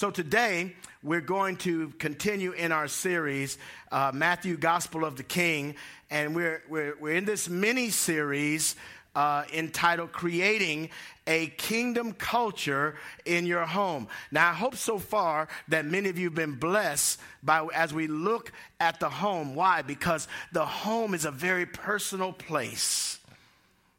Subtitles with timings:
[0.00, 3.58] So today, we're going to continue in our series,
[3.92, 5.74] uh, Matthew Gospel of the King,
[6.08, 8.76] and we're, we're, we're in this mini series
[9.14, 10.88] uh, entitled Creating
[11.26, 14.08] a Kingdom Culture in Your Home.
[14.30, 18.06] Now, I hope so far that many of you have been blessed by as we
[18.06, 19.54] look at the home.
[19.54, 19.82] Why?
[19.82, 23.18] Because the home is a very personal place.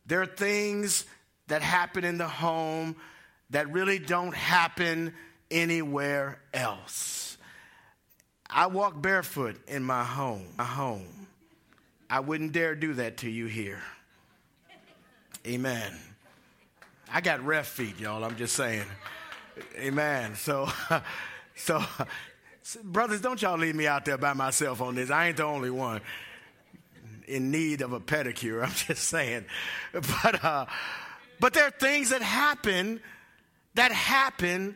[0.07, 1.05] There are things
[1.45, 2.95] that happen in the home
[3.51, 5.13] that really don't happen
[5.51, 7.37] anywhere else.
[8.49, 10.47] I walk barefoot in my home.
[10.57, 11.27] My home.
[12.09, 13.81] I wouldn't dare do that to you here.
[15.47, 15.93] Amen.
[17.11, 18.23] I got ref feet, y'all.
[18.23, 18.85] I'm just saying.
[19.77, 20.35] Amen.
[20.35, 20.69] So,
[21.55, 21.83] so,
[22.83, 25.09] brothers, don't y'all leave me out there by myself on this.
[25.09, 26.01] I ain't the only one
[27.27, 28.63] in need of a pedicure.
[28.63, 29.45] I'm just saying.
[29.93, 30.65] But, uh,
[31.39, 33.01] but there are things that happen
[33.75, 34.75] that happen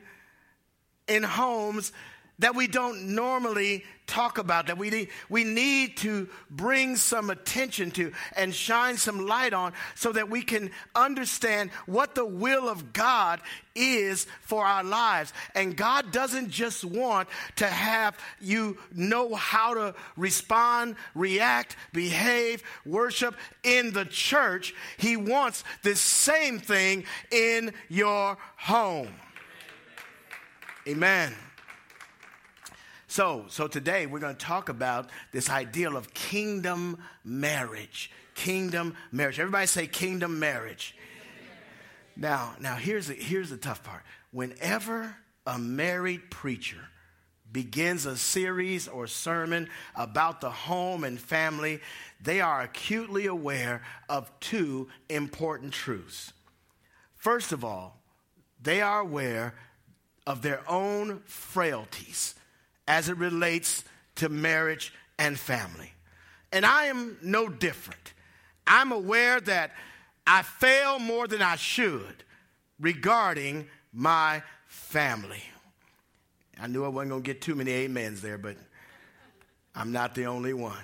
[1.08, 1.91] in homes
[2.40, 7.90] that we don't normally talk about, that we need, we need to bring some attention
[7.91, 12.94] to and shine some light on so that we can understand what the will of
[12.94, 13.41] God
[13.74, 15.34] is for our lives.
[15.55, 23.35] And God doesn't just want to have you know how to respond, react, behave, worship
[23.63, 24.76] in the church.
[24.98, 29.10] He wants the same thing in your home.
[30.88, 31.34] Amen.
[33.08, 38.12] So, so today we're going to talk about this ideal of kingdom marriage.
[38.36, 39.40] Kingdom marriage.
[39.40, 40.96] Everybody say kingdom marriage.
[42.16, 44.04] Now, now here's the, here's the tough part.
[44.30, 45.16] Whenever
[45.48, 46.90] a married preacher
[47.52, 51.80] begins a series or sermon about the home and family,
[52.22, 56.32] they are acutely aware of two important truths.
[57.16, 58.00] First of all,
[58.62, 59.56] they are aware
[60.27, 62.35] of their own frailties
[62.87, 63.84] as it relates
[64.16, 65.91] to marriage and family.
[66.51, 68.13] And I am no different.
[68.66, 69.72] I'm aware that
[70.25, 72.23] I fail more than I should
[72.79, 75.44] regarding my family.
[76.59, 78.55] I knew I wasn't going to get too many amens there, but
[79.75, 80.83] I'm not the only one.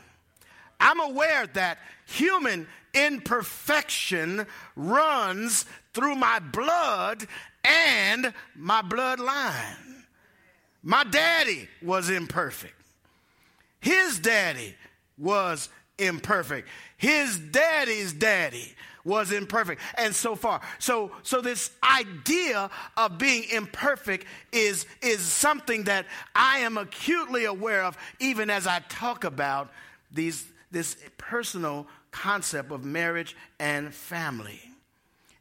[0.80, 4.46] I'm aware that human imperfection
[4.76, 7.28] runs through my blood
[7.64, 10.06] and my bloodline.
[10.84, 12.74] My daddy was imperfect.
[13.80, 14.76] His daddy
[15.18, 16.68] was imperfect.
[16.98, 24.26] His daddy's daddy was imperfect and so far so so this idea of being imperfect
[24.52, 26.06] is is something that
[26.36, 29.72] i am acutely aware of even as i talk about
[30.12, 34.62] these this personal concept of marriage and family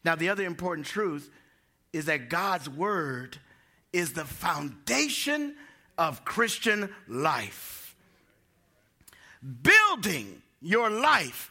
[0.05, 1.31] now the other important truth
[1.93, 3.39] is that God's word
[3.93, 5.55] is the foundation
[5.99, 7.95] of Christian life.
[9.63, 11.51] Building your life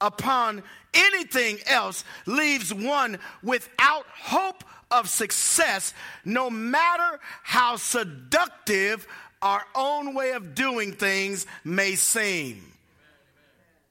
[0.00, 0.62] upon
[0.92, 5.92] anything else leaves one without hope of success,
[6.24, 9.06] no matter how seductive
[9.42, 12.62] our own way of doing things may seem.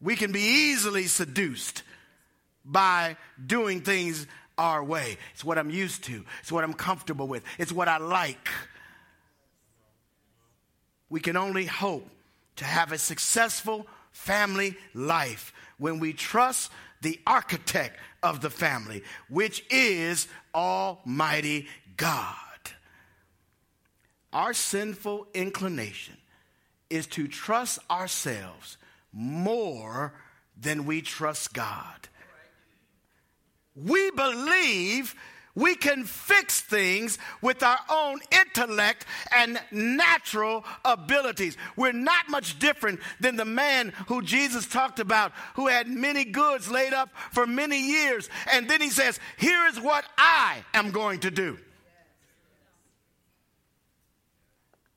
[0.01, 1.83] We can be easily seduced
[2.65, 4.27] by doing things
[4.57, 5.17] our way.
[5.33, 8.49] It's what I'm used to, it's what I'm comfortable with, it's what I like.
[11.09, 12.07] We can only hope
[12.57, 16.71] to have a successful family life when we trust
[17.01, 22.35] the architect of the family, which is Almighty God.
[24.31, 26.17] Our sinful inclination
[26.89, 28.77] is to trust ourselves
[29.11, 30.13] more
[30.59, 32.07] than we trust God
[33.75, 35.15] we believe
[35.55, 41.57] we can fix things with our own intellect and natural abilities.
[41.75, 46.71] We're not much different than the man who Jesus talked about, who had many goods
[46.71, 48.29] laid up for many years.
[48.51, 51.59] And then he says, Here is what I am going to do.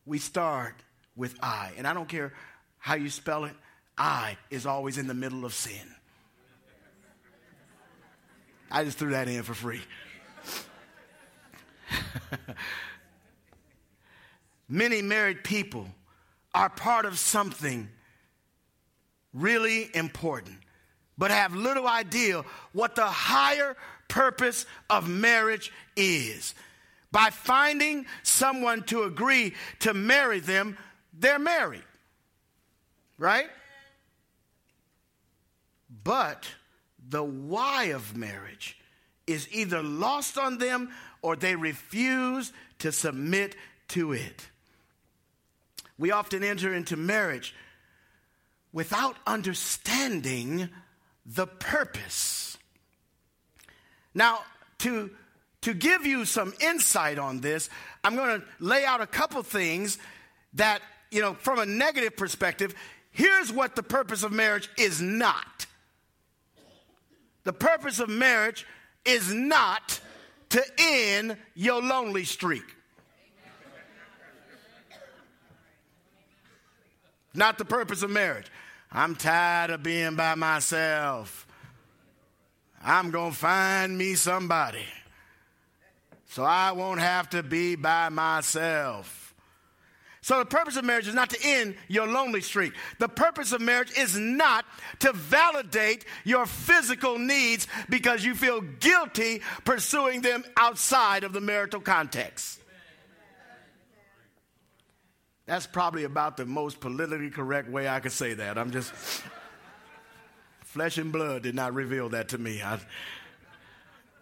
[0.07, 0.75] We start
[1.17, 1.73] with I.
[1.77, 2.33] And I don't care
[2.79, 3.55] how you spell it,
[3.99, 5.95] I is always in the middle of sin.
[8.71, 9.81] I just threw that in for free.
[14.69, 15.87] Many married people
[16.55, 17.89] are part of something
[19.33, 20.57] really important,
[21.17, 22.43] but have little idea
[22.73, 23.77] what the higher
[24.09, 26.55] purpose of marriage is.
[27.13, 30.77] By finding someone to agree to marry them,
[31.13, 31.85] they're married.
[33.19, 33.49] Right?
[36.03, 36.47] But
[37.09, 38.79] the why of marriage
[39.27, 40.91] is either lost on them
[41.23, 43.57] or they refuse to submit
[43.89, 44.49] to it.
[45.99, 47.55] We often enter into marriage
[48.73, 50.69] without understanding
[51.25, 52.59] the purpose.
[54.15, 54.41] Now,
[54.79, 55.11] to,
[55.63, 57.71] to give you some insight on this,
[58.05, 59.99] I'm going to lay out a couple things
[60.55, 62.75] that, you know, from a negative perspective,
[63.11, 65.67] here's what the purpose of marriage is not.
[67.47, 68.67] The purpose of marriage
[69.05, 70.01] is not
[70.49, 72.65] to end your lonely streak.
[77.33, 78.51] Not the purpose of marriage.
[78.91, 81.47] I'm tired of being by myself.
[82.83, 84.87] I'm going to find me somebody
[86.29, 89.26] so I won't have to be by myself.
[90.27, 92.73] So, the purpose of marriage is not to end your lonely streak.
[92.99, 94.65] The purpose of marriage is not
[94.99, 101.81] to validate your physical needs because you feel guilty pursuing them outside of the marital
[101.81, 102.59] context.
[105.47, 108.59] That's probably about the most politically correct way I could say that.
[108.59, 108.93] I'm just.
[110.65, 112.61] Flesh and blood did not reveal that to me.
[112.65, 112.81] I,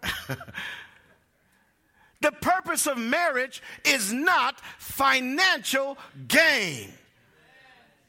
[2.25, 5.95] the purpose of marriage is not financial
[6.27, 6.91] gain.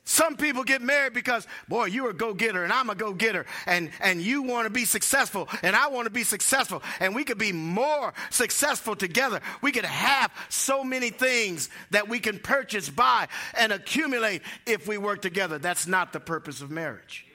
[0.04, 3.44] Some people get married because, boy, you're a go getter and I'm a go getter,
[3.66, 7.24] and, and you want to be successful and I want to be successful, and we
[7.24, 9.40] could be more successful together.
[9.60, 14.96] We could have so many things that we can purchase, buy, and accumulate if we
[14.96, 15.58] work together.
[15.58, 17.26] That's not the purpose of marriage.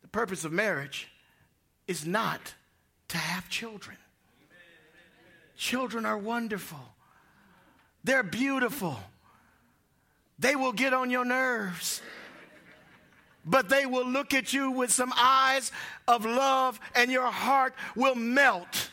[0.00, 1.06] The purpose of marriage
[1.86, 2.54] is not
[3.10, 3.98] to have children.
[5.62, 6.80] Children are wonderful,
[8.02, 8.98] they're beautiful.
[10.36, 12.02] They will get on your nerves.
[13.44, 15.70] But they will look at you with some eyes
[16.08, 18.90] of love, and your heart will melt.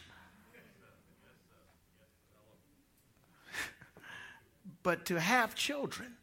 [4.84, 6.18] But to have children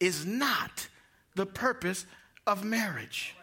[0.00, 0.88] is not
[1.36, 2.06] the purpose
[2.44, 3.36] of marriage.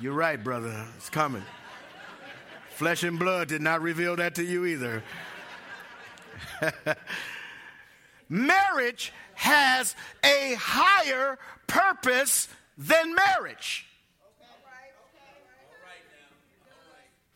[0.00, 0.86] You're right, brother.
[0.96, 1.44] It's coming.
[2.74, 5.02] Flesh and blood did not reveal that to you either.
[8.28, 9.94] Marriage has
[10.24, 11.38] a higher
[11.68, 13.86] purpose than marriage.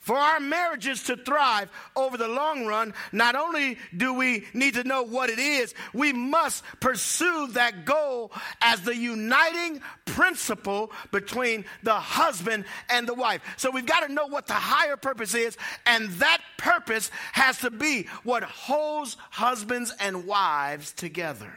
[0.09, 4.85] For our marriages to thrive over the long run, not only do we need to
[4.85, 8.33] know what it is, we must pursue that goal
[8.63, 13.43] as the uniting principle between the husband and the wife.
[13.59, 17.71] So we've got to know what the higher purpose is, and that purpose has to
[17.71, 21.53] be what holds husbands and wives together.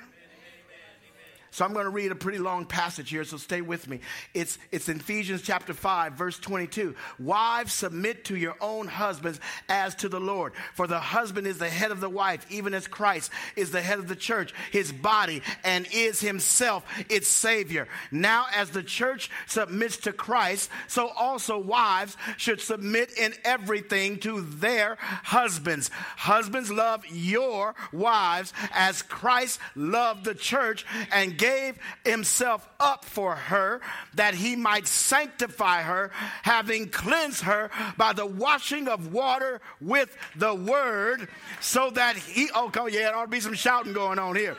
[1.54, 4.00] So I'm going to read a pretty long passage here, so stay with me.
[4.34, 6.96] It's, it's in Ephesians chapter 5, verse 22.
[7.20, 9.38] Wives, submit to your own husbands
[9.68, 10.54] as to the Lord.
[10.76, 14.00] For the husband is the head of the wife, even as Christ is the head
[14.00, 17.90] of the church, his body, and is himself its Savior.
[18.12, 24.40] Now, as the church submits to Christ, so also wives should submit in everything to
[24.40, 25.90] their husbands.
[26.16, 33.82] Husbands, love your wives as Christ loved the church and gave himself up for her
[34.14, 36.12] that he might sanctify her,
[36.44, 41.28] having cleansed her by the washing of water with the word,
[41.60, 44.56] so that he, oh, yeah, there ought to be some shouting going on here.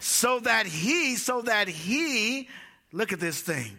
[0.00, 2.48] So that he, so that he,
[2.92, 3.78] look at this thing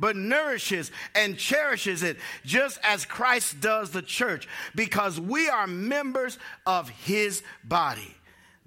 [0.00, 6.38] but nourishes and cherishes it, just as Christ does the church, because we are members
[6.66, 8.16] of his body.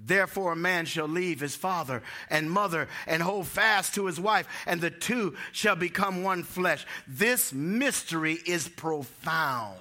[0.05, 4.47] Therefore, a man shall leave his father and mother and hold fast to his wife,
[4.65, 6.85] and the two shall become one flesh.
[7.07, 9.79] This mystery is profound.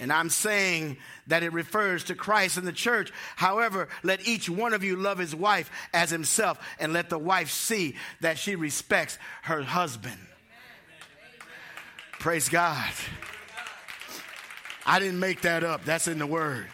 [0.00, 3.12] And I'm saying that it refers to Christ and the church.
[3.36, 7.50] However, let each one of you love his wife as himself, and let the wife
[7.50, 10.18] see that she respects her husband.
[12.18, 12.92] Praise God.
[14.86, 16.66] I didn't make that up, that's in the word.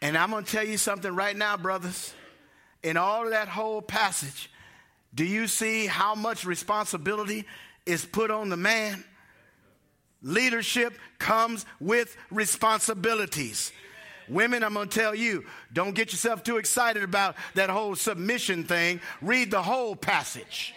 [0.00, 2.14] And I'm going to tell you something right now, brothers.
[2.82, 4.50] In all that whole passage,
[5.14, 7.44] do you see how much responsibility
[7.84, 9.04] is put on the man?
[10.26, 13.70] Leadership comes with responsibilities.
[14.28, 18.64] Women, I'm going to tell you, don't get yourself too excited about that whole submission
[18.64, 19.00] thing.
[19.22, 20.74] Read the whole passage.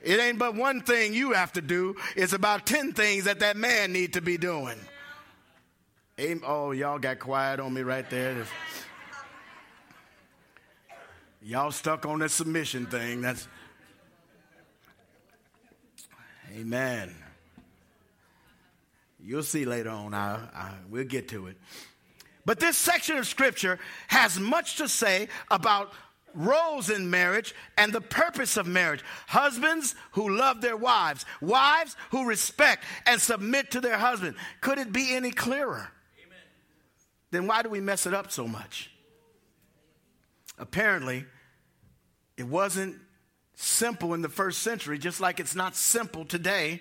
[0.00, 1.96] It ain't but one thing you have to do.
[2.14, 4.78] It's about 10 things that that man need to be doing.
[6.44, 8.44] Oh, y'all got quiet on me right there.
[11.42, 13.22] Y'all stuck on that submission thing.
[13.22, 13.48] That's
[16.56, 17.12] Amen.
[19.20, 20.14] You'll see later on.
[20.14, 21.56] I, I, we'll get to it.
[22.44, 25.92] But this section of scripture has much to say about
[26.34, 29.02] roles in marriage and the purpose of marriage.
[29.26, 34.36] Husbands who love their wives, wives who respect and submit to their husband.
[34.60, 35.90] Could it be any clearer?
[36.24, 36.38] Amen.
[37.30, 38.90] Then why do we mess it up so much?
[40.58, 41.24] Apparently,
[42.36, 42.96] it wasn't
[43.54, 46.80] simple in the first century, just like it's not simple today.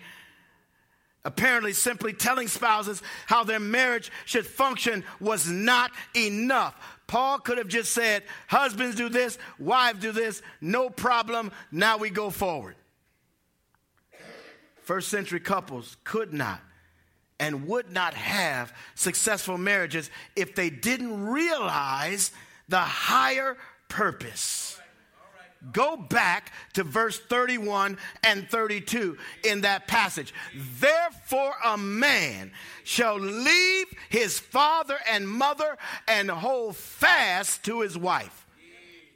[1.28, 6.74] Apparently, simply telling spouses how their marriage should function was not enough.
[7.06, 12.10] Paul could have just said, Husbands do this, wives do this, no problem, now we
[12.12, 12.78] go forward.
[14.84, 16.62] First century couples could not
[17.42, 22.32] and would not have successful marriages if they didn't realize
[22.70, 23.58] the higher
[23.90, 24.77] purpose.
[25.72, 30.34] Go back to verse 31 and 32 in that passage.
[30.80, 32.52] Therefore, a man
[32.84, 38.46] shall leave his father and mother and hold fast to his wife,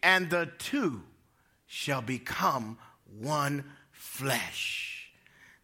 [0.03, 1.03] and the two
[1.67, 2.77] shall become
[3.19, 4.91] one flesh.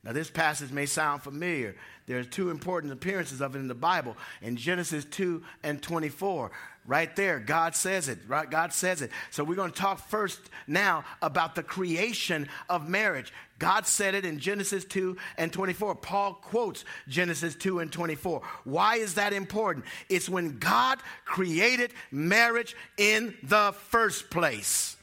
[0.03, 1.75] Now, this passage may sound familiar.
[2.05, 6.51] There are two important appearances of it in the Bible in Genesis 2 and 24.
[6.87, 8.49] Right there, God says it, right?
[8.49, 9.11] God says it.
[9.29, 13.33] So we're going to talk first now about the creation of marriage.
[13.59, 15.95] God said it in Genesis 2 and 24.
[15.95, 18.41] Paul quotes Genesis 2 and 24.
[18.63, 19.85] Why is that important?
[20.07, 24.95] It's when God created marriage in the first place.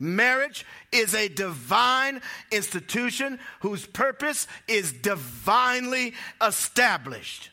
[0.00, 7.50] Marriage is a divine institution whose purpose is divinely established.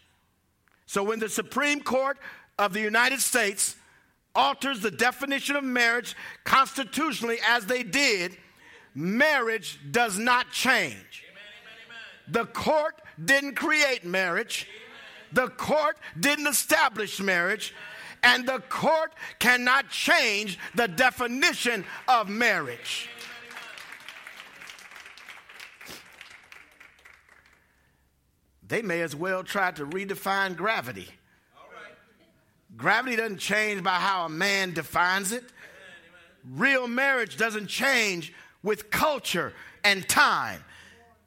[0.88, 2.18] So when the Supreme Court
[2.62, 3.76] of the United States
[4.36, 8.38] alters the definition of marriage constitutionally as they did,
[8.94, 11.26] marriage does not change.
[12.28, 14.70] The court didn't create marriage.
[15.34, 17.74] The court didn't establish marriage.
[18.24, 23.10] And the court cannot change the definition of marriage.
[28.68, 31.10] They may as well try to redefine gravity.
[32.82, 35.44] Gravity doesn't change by how a man defines it.
[36.50, 38.34] Real marriage doesn't change
[38.64, 40.64] with culture and time.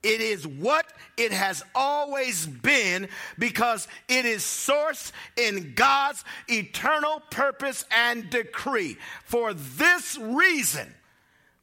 [0.02, 0.84] It is what
[1.16, 3.08] it has always been
[3.38, 8.96] because it is sourced in God's eternal purpose and decree.
[9.24, 10.92] For this reason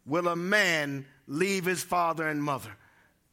[0.06, 2.72] will a man leave his father and mother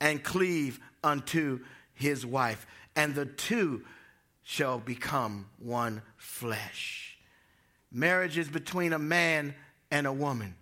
[0.01, 1.61] and cleave unto
[1.95, 3.85] his wife, and the two
[4.49, 7.19] shall become one flesh.
[7.93, 9.55] Marriage is between a man
[9.91, 10.55] and a woman.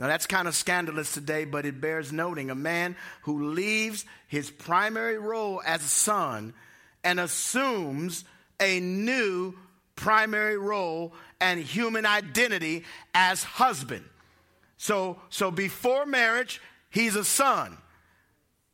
[0.00, 2.50] Now, that's kind of scandalous today, but it bears noting.
[2.50, 6.54] A man who leaves his primary role as a son
[7.04, 8.24] and assumes
[8.58, 9.54] a new
[9.94, 12.84] primary role and human identity
[13.14, 14.04] as husband.
[14.76, 16.60] So, so before marriage,
[16.90, 17.78] he's a son.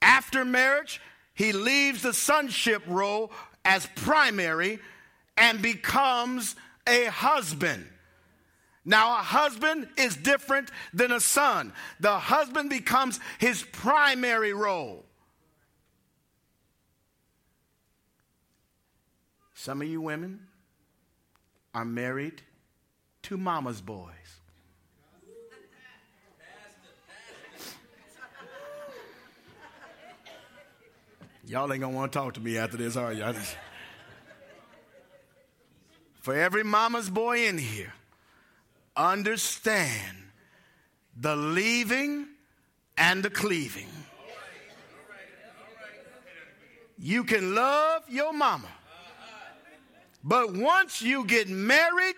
[0.01, 0.99] After marriage,
[1.35, 3.31] he leaves the sonship role
[3.67, 4.79] as primary
[5.37, 6.55] and becomes
[6.87, 7.87] a husband.
[8.85, 11.73] Now, a husband is different than a son.
[11.99, 15.05] The husband becomes his primary role.
[19.55, 20.47] Some of you women
[21.75, 22.43] are married
[23.23, 24.13] to mama's boys.
[31.49, 33.35] Y'all ain't gonna want to talk to me after this, are y'all?
[36.21, 37.93] For every mama's boy in here,
[38.97, 40.17] understand
[41.17, 42.27] the leaving
[42.99, 43.87] and the cleaving.
[46.99, 48.71] You can love your mama,
[50.25, 52.17] but once you get married,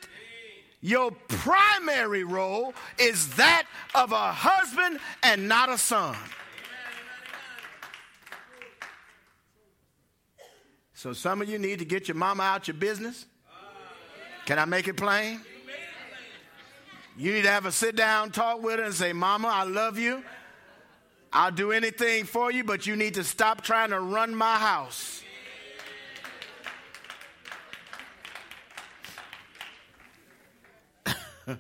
[0.81, 6.17] your primary role is that of a husband and not a son.
[10.99, 13.25] So some of you need to get your mama out your business.
[14.47, 15.41] Can I make it plain?
[17.17, 19.97] You need to have a sit down talk with her and say, Mama, I love
[19.97, 20.25] you.
[21.33, 25.23] I'll do anything for you, but you need to stop trying to run my house.
[31.47, 31.57] well,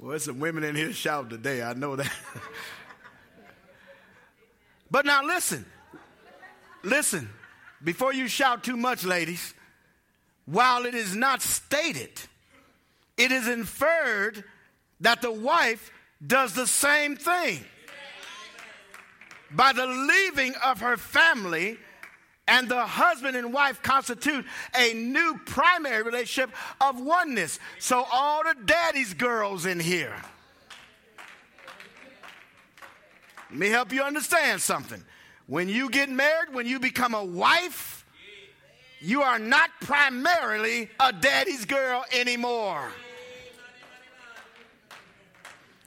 [0.00, 1.62] there's some women in here shout today.
[1.62, 2.10] I know that.
[4.90, 5.66] but now listen,
[6.84, 7.28] Listen.
[7.84, 9.52] Before you shout too much, ladies,
[10.46, 12.10] while it is not stated,
[13.18, 14.42] it is inferred
[15.00, 15.92] that the wife
[16.26, 17.62] does the same thing
[19.50, 21.76] by the leaving of her family
[22.48, 27.58] and the husband and wife constitute a new primary relationship of oneness.
[27.78, 30.16] So, all the daddy's girls in here,
[33.50, 35.02] let me help you understand something.
[35.46, 38.06] When you get married, when you become a wife,
[39.00, 42.90] you are not primarily a daddy's girl anymore.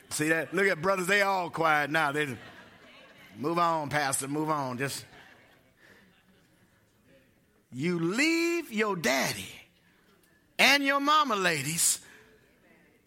[0.09, 0.53] See that?
[0.53, 2.11] Look at brothers, they all quiet now.
[2.11, 2.37] They
[3.37, 4.77] move on, Pastor, move on.
[4.77, 5.05] Just
[7.71, 9.49] you leave your daddy
[10.57, 11.99] and your mama, ladies,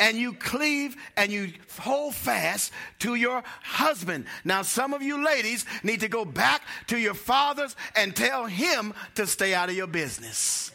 [0.01, 4.25] and you cleave and you hold fast to your husband.
[4.45, 8.95] Now, some of you ladies need to go back to your fathers and tell him
[9.17, 10.73] to stay out of your business.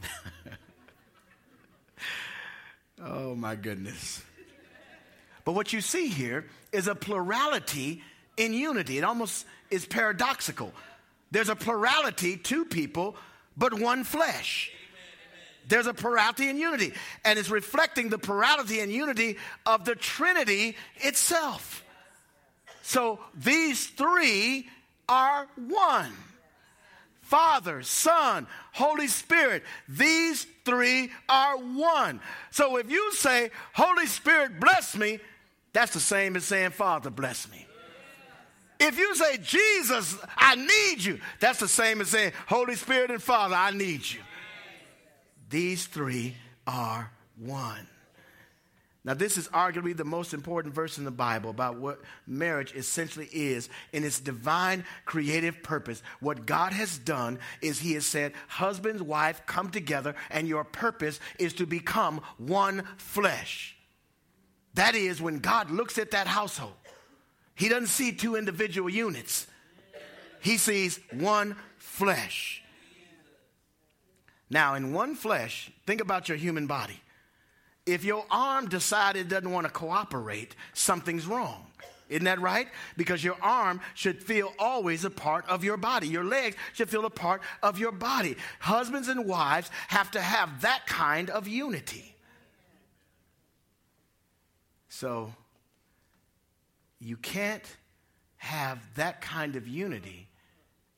[3.02, 4.22] oh, my goodness.
[5.46, 8.02] But what you see here is a plurality
[8.36, 8.98] in unity.
[8.98, 10.74] It almost is paradoxical.
[11.30, 13.16] There's a plurality, two people,
[13.56, 14.70] but one flesh.
[15.68, 16.92] There's a plurality in unity,
[17.24, 21.84] and it's reflecting the plurality and unity of the Trinity itself.
[22.82, 24.68] So these three
[25.08, 26.12] are one
[27.24, 29.64] Father, Son, Holy Spirit.
[29.88, 32.20] These three are one.
[32.50, 35.20] So if you say, Holy Spirit, bless me,
[35.72, 37.66] that's the same as saying, Father, bless me.
[38.78, 43.22] If you say, Jesus, I need you, that's the same as saying, Holy Spirit and
[43.22, 44.20] Father, I need you.
[45.50, 47.86] These three are one.
[49.06, 53.28] Now, this is arguably the most important verse in the Bible about what marriage essentially
[53.30, 56.02] is in its divine creative purpose.
[56.20, 61.20] What God has done is He has said, Husbands, wife, come together, and your purpose
[61.38, 63.76] is to become one flesh.
[64.72, 66.72] That is, when God looks at that household,
[67.54, 69.46] he doesn't see two individual units,
[70.40, 72.63] he sees one flesh.
[74.50, 77.00] Now, in one flesh, think about your human body.
[77.86, 81.66] If your arm decided it doesn't want to cooperate, something's wrong.
[82.08, 82.68] Isn't that right?
[82.96, 86.06] Because your arm should feel always a part of your body.
[86.06, 88.36] Your legs should feel a part of your body.
[88.60, 92.14] Husbands and wives have to have that kind of unity.
[94.88, 95.34] So,
[97.00, 97.64] you can't
[98.36, 100.28] have that kind of unity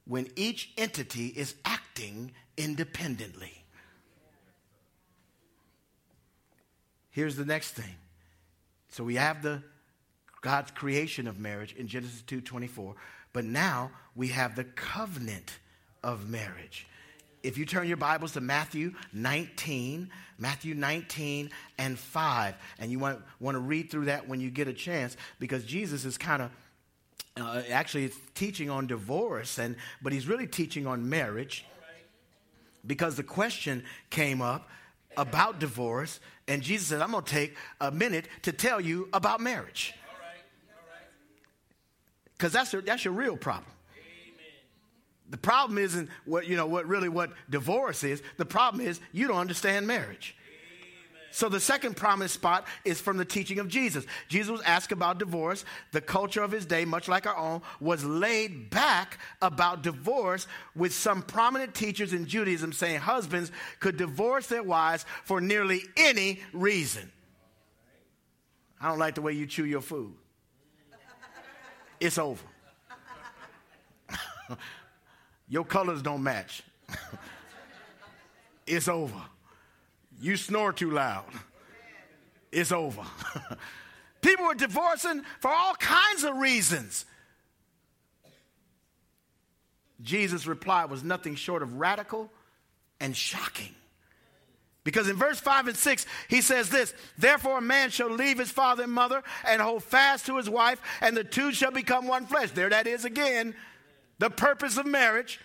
[0.06, 3.64] when each entity is acting independently.
[7.10, 7.94] Here's the next thing.
[8.90, 9.62] So we have the
[10.42, 12.94] God's creation of marriage in Genesis 2:24,
[13.32, 15.58] but now we have the covenant
[16.02, 16.86] of marriage.
[17.42, 22.54] If you turn your Bibles to Matthew 19, Matthew 19 and 5.
[22.78, 26.04] And you want, want to read through that when you get a chance because Jesus
[26.04, 26.50] is kind of
[27.36, 31.64] uh, actually teaching on divorce, and, but he's really teaching on marriage
[32.86, 34.68] because the question came up
[35.16, 39.40] about divorce, and Jesus said, I'm going to take a minute to tell you about
[39.40, 39.94] marriage.
[42.36, 43.70] Because that's, your, that's your real problem.
[45.28, 48.22] The problem isn't what, you know, what really what divorce is.
[48.36, 50.36] The problem is you don't understand marriage.
[51.36, 54.06] So the second prominent spot is from the teaching of Jesus.
[54.26, 55.66] Jesus was asked about divorce.
[55.92, 60.94] The culture of his day, much like our own, was laid back about divorce with
[60.94, 67.12] some prominent teachers in Judaism saying husbands could divorce their wives for nearly any reason.
[68.80, 70.14] I don't like the way you chew your food.
[72.00, 72.46] It's over.
[75.50, 76.62] Your colors don't match.
[78.66, 79.20] it's over.
[80.20, 81.26] You snore too loud.
[82.52, 83.02] It's over.
[84.22, 87.04] People were divorcing for all kinds of reasons.
[90.02, 92.30] Jesus' reply was nothing short of radical
[93.00, 93.74] and shocking.
[94.84, 98.50] Because in verse 5 and 6, he says this Therefore, a man shall leave his
[98.50, 102.26] father and mother and hold fast to his wife, and the two shall become one
[102.26, 102.52] flesh.
[102.52, 103.54] There that is again
[104.18, 105.40] the purpose of marriage.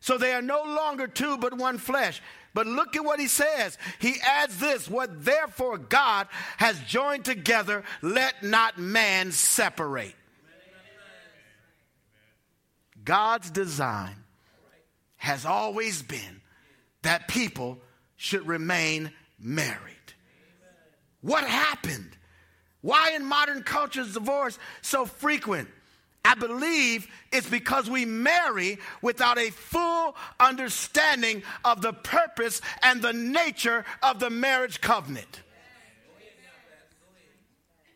[0.00, 2.22] So they are no longer two, but one flesh.
[2.56, 3.76] But look at what he says.
[3.98, 10.14] He adds this What therefore God has joined together, let not man separate.
[13.04, 14.14] God's design
[15.16, 16.40] has always been
[17.02, 17.76] that people
[18.16, 20.14] should remain married.
[21.20, 22.16] What happened?
[22.80, 25.68] Why in modern culture is divorce so frequent?
[26.26, 33.12] I believe it's because we marry without a full understanding of the purpose and the
[33.12, 35.42] nature of the marriage covenant.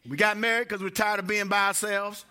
[0.09, 2.25] We got married because we're tired of being by ourselves.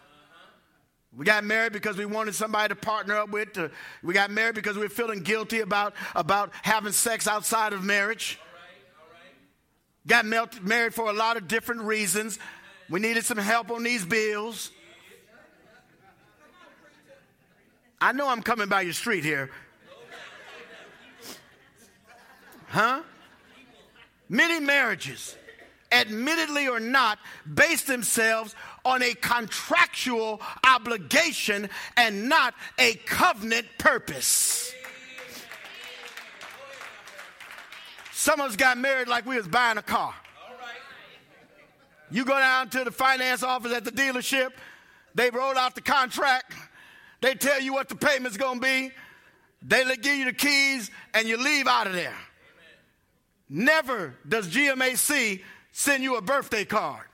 [1.15, 3.51] We got married because we wanted somebody to partner up with.
[3.53, 3.69] To,
[4.01, 8.39] we got married because we are feeling guilty about, about having sex outside of marriage.
[10.07, 12.39] Got married for a lot of different reasons.
[12.89, 14.71] We needed some help on these bills.
[18.01, 19.49] I know I'm coming by your street here.
[22.67, 23.01] Huh?
[24.29, 25.35] Many marriages,
[25.91, 27.17] admittedly or not,
[27.51, 34.71] base themselves on a contractual obligation and not a covenant purpose.
[38.13, 40.13] Some of us got married like we was buying a car.
[42.11, 44.51] You go down to the finance office at the dealership,
[45.15, 46.53] they roll out the contract
[47.21, 48.91] they tell you what the payment's going to be.
[49.61, 52.07] They give you the keys and you leave out of there.
[52.07, 53.65] Amen.
[53.65, 57.05] Never does GMAC send you a birthday card.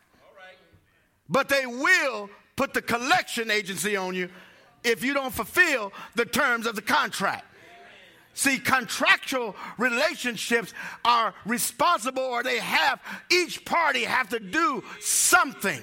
[1.27, 4.29] But they will put the collection agency on you
[4.83, 7.45] if you don't fulfill the terms of the contract.
[8.35, 12.99] See, contractual relationships are responsible or they have,
[13.31, 15.81] each party have to do something.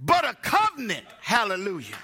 [0.00, 1.94] But a covenant, hallelujah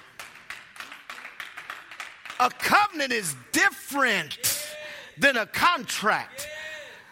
[2.40, 4.74] a covenant is different
[5.18, 6.48] than a contract.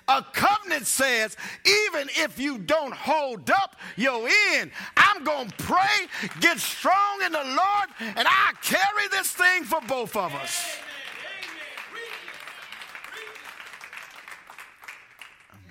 [0.09, 1.37] A covenant says,
[1.67, 6.09] even if you don't hold up your end, I'm going to pray,
[6.41, 10.79] get strong in the Lord, and I carry this thing for both of us.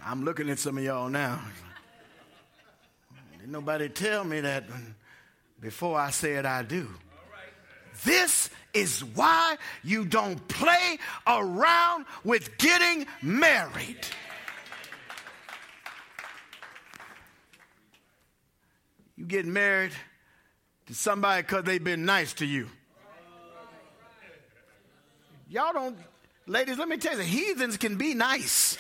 [0.06, 1.42] I'm looking at some of y'all now.
[3.40, 4.66] Didn't nobody tell me that
[5.60, 6.88] before I said I do?
[8.04, 14.06] This is why you don't play around with getting married.
[19.16, 19.94] You get married
[20.86, 22.68] to somebody because they've been nice to you.
[25.50, 25.98] Y'all don't,
[26.46, 28.78] ladies, let me tell you, heathens can be nice.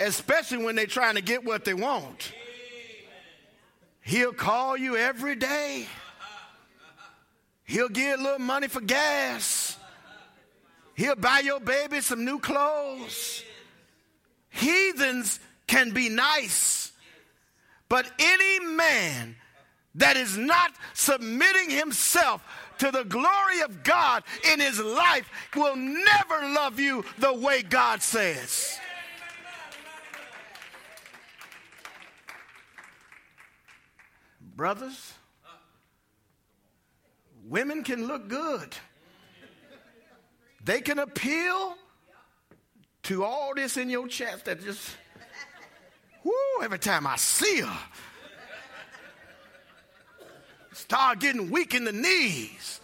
[0.00, 2.32] Especially when they're trying to get what they want.
[4.00, 5.86] He'll call you every day.
[7.64, 9.76] He'll give a little money for gas.
[10.94, 13.42] He'll buy your baby some new clothes.
[14.50, 16.92] Heathens can be nice,
[17.88, 19.34] but any man
[19.96, 22.42] that is not submitting himself
[22.78, 24.22] to the glory of God
[24.52, 28.78] in his life will never love you the way God says.
[34.56, 35.14] Brothers,
[37.48, 38.74] women can look good.
[40.64, 41.76] They can appeal
[43.04, 44.96] to all this in your chest that just,
[46.22, 47.78] whoo, every time I see her,
[50.72, 52.80] start getting weak in the knees.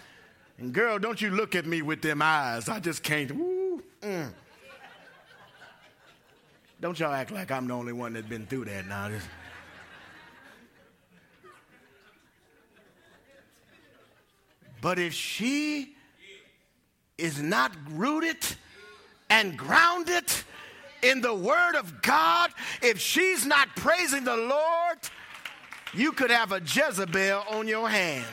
[0.59, 2.69] And girl, don't you look at me with them eyes.
[2.69, 3.31] I just can't,
[4.03, 4.33] mm.
[6.81, 9.09] Don't y'all act like I'm the only one that's been through that now.
[9.09, 9.27] Just,
[14.81, 15.95] But if she
[17.19, 18.39] is not rooted
[19.29, 20.25] and grounded
[21.03, 22.51] in the Word of God,
[22.83, 24.99] if she's not praising the Lord,
[25.93, 28.27] you could have a Jezebel on your hand.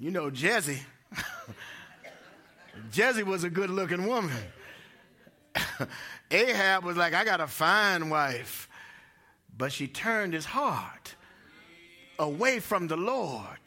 [0.00, 0.78] You know, Jezzy.
[2.92, 4.36] Jezzy was a good looking woman.
[6.30, 8.68] Ahab was like, I got a fine wife.
[9.56, 11.16] But she turned his heart
[12.18, 13.58] away from the Lord.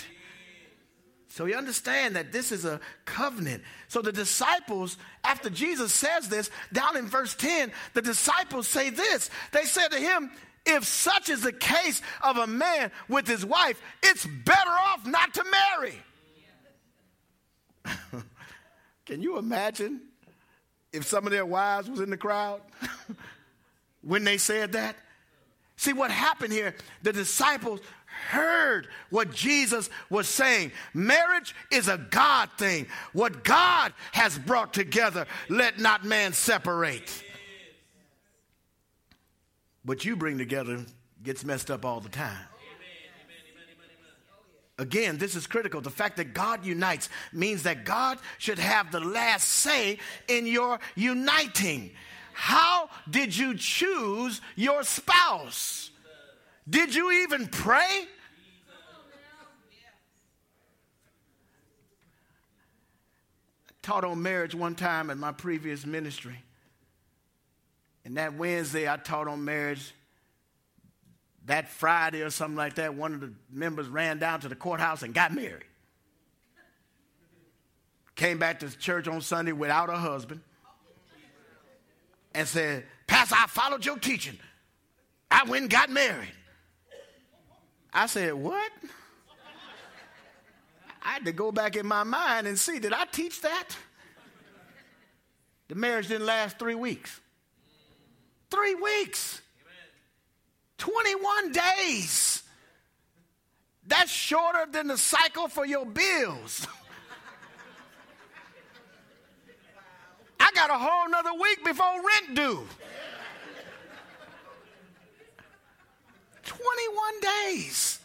[1.32, 3.64] So you understand that this is a covenant.
[3.88, 9.30] So the disciples, after Jesus says this, down in verse 10, the disciples say this.
[9.54, 10.30] They said to him,
[10.66, 15.34] If such is the case of a man with his wife, it's better off not
[15.36, 15.96] to marry.
[19.06, 20.02] Can you imagine
[20.92, 22.60] if some of their wives was in the crowd
[24.02, 24.98] when they said that?
[25.78, 26.76] See what happened here?
[27.02, 27.80] The disciples
[28.22, 30.72] heard what Jesus was saying.
[30.94, 32.88] Marriage is a God thing.
[33.14, 37.24] What God has brought together, let not man separate.
[39.84, 40.86] What you bring together
[41.24, 42.46] gets messed up all the time.
[44.78, 45.80] Again, this is critical.
[45.80, 50.80] The fact that God unites means that God should have the last say in your
[50.96, 51.92] uniting.
[52.34, 55.91] How did you choose your spouse?
[56.70, 58.06] Did you even pray?
[63.68, 66.38] I taught on marriage one time in my previous ministry.
[68.06, 69.94] And that Wednesday, I taught on marriage.
[71.46, 75.02] That Friday or something like that, one of the members ran down to the courthouse
[75.02, 75.66] and got married.
[78.16, 80.42] Came back to church on Sunday without a husband
[82.36, 84.38] and said, Pastor, I followed your teaching.
[85.32, 86.34] I went and got married.
[87.94, 88.72] I said, What?
[91.04, 93.70] I had to go back in my mind and see, did I teach that?
[95.68, 97.20] The marriage didn't last three weeks.
[98.52, 99.42] Three weeks.
[100.78, 102.44] 21 days.
[103.88, 106.68] That's shorter than the cycle for your bills.
[110.40, 112.68] I got a whole nother week before rent due.
[116.52, 118.00] 21 days.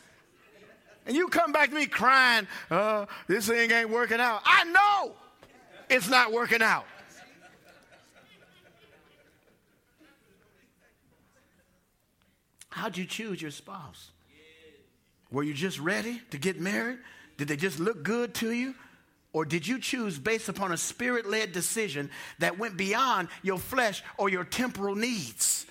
[1.06, 4.42] And you come back to me crying, uh, this thing ain't working out.
[4.44, 5.14] I know
[5.88, 6.84] it's not working out.
[12.68, 14.10] How'd you choose your spouse?
[15.30, 16.98] Were you just ready to get married?
[17.36, 18.74] Did they just look good to you?
[19.32, 24.02] Or did you choose based upon a spirit led decision that went beyond your flesh
[24.18, 25.66] or your temporal needs?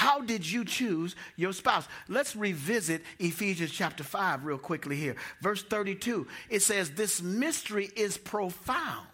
[0.00, 1.86] How did you choose your spouse?
[2.08, 5.14] Let's revisit Ephesians chapter 5 real quickly here.
[5.42, 6.26] Verse 32.
[6.48, 9.06] It says, This mystery is profound.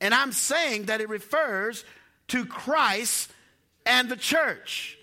[0.00, 1.84] And I'm saying that it refers
[2.28, 3.32] to Christ
[3.84, 4.96] and the church.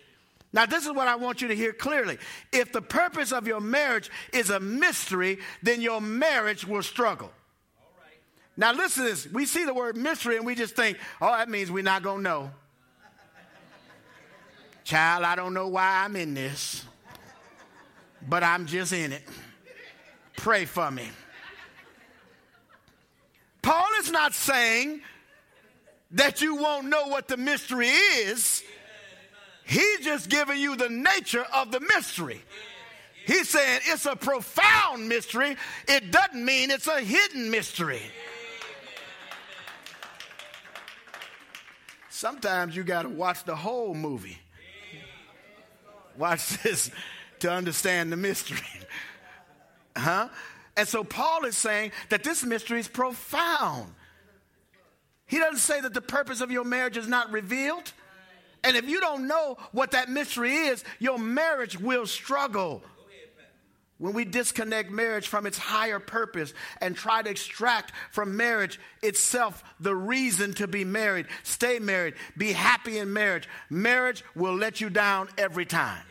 [0.54, 2.17] Now, this is what I want you to hear clearly.
[2.54, 7.34] If the purpose of your marriage is a mystery, then your marriage will struggle.
[8.56, 9.28] Now, listen to this.
[9.28, 12.19] We see the word mystery and we just think, oh, that means we're not going
[12.19, 12.52] to know.
[14.89, 16.84] Child, I don't know why I'm in this,
[18.28, 19.21] but I'm just in it.
[20.36, 21.08] Pray for me.
[23.62, 25.02] Paul is not saying
[26.10, 28.63] that you won't know what the mystery is.
[29.63, 32.41] He's just giving you the nature of the mystery.
[33.28, 35.56] He's saying it's a profound mystery.
[35.88, 38.02] It doesn't mean it's a hidden mystery.
[42.10, 44.39] Sometimes you got to watch the whole movie
[46.20, 46.92] Watch this
[47.40, 48.60] to understand the mystery.
[49.98, 50.28] huh?
[50.76, 53.94] And so Paul is saying that this mystery is profound.
[55.26, 57.94] He doesn't say that the purpose of your marriage is not revealed.
[58.66, 62.84] And if you don't know what that mystery is, your marriage will struggle.
[64.00, 69.62] When we disconnect marriage from its higher purpose and try to extract from marriage itself
[69.82, 74.90] the reason to be married, stay married, be happy in marriage, marriage will let you
[74.90, 76.02] down every time.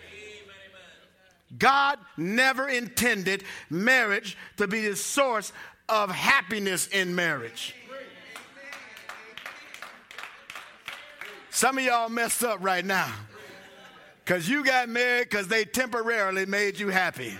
[1.58, 5.50] God never intended marriage to be the source
[5.88, 7.74] of happiness in marriage.
[11.48, 13.10] Some of y'all messed up right now
[14.24, 17.32] because you got married because they temporarily made you happy.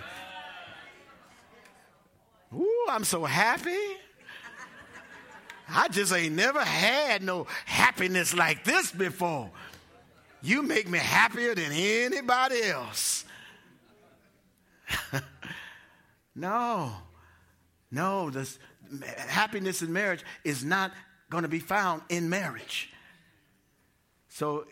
[2.89, 3.77] I'm so happy.
[5.69, 9.51] I just ain't never had no happiness like this before.
[10.41, 13.25] You make me happier than anybody else.
[16.35, 16.91] no,
[17.91, 18.57] no, this
[19.27, 20.91] happiness in marriage is not
[21.29, 22.91] going to be found in marriage.
[24.29, 24.65] So,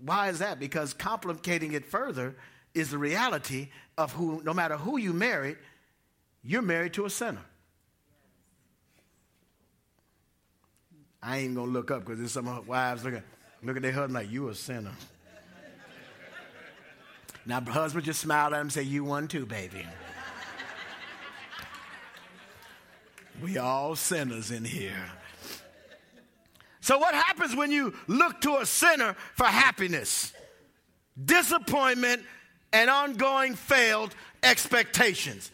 [0.00, 0.58] why is that?
[0.58, 2.34] Because complicating it further
[2.74, 5.56] is the reality of who, no matter who you marry,
[6.42, 7.44] you're married to a sinner.
[11.22, 13.22] I ain't gonna look up because there's some wives looking,
[13.62, 14.92] look at their husband like you a sinner.
[17.44, 19.86] now, husband just smiled at him and say, "You one too, baby."
[23.42, 25.10] We all sinners in here.
[26.82, 30.32] So, what happens when you look to a sinner for happiness?
[31.22, 32.22] Disappointment
[32.72, 35.50] and ongoing failed expectations.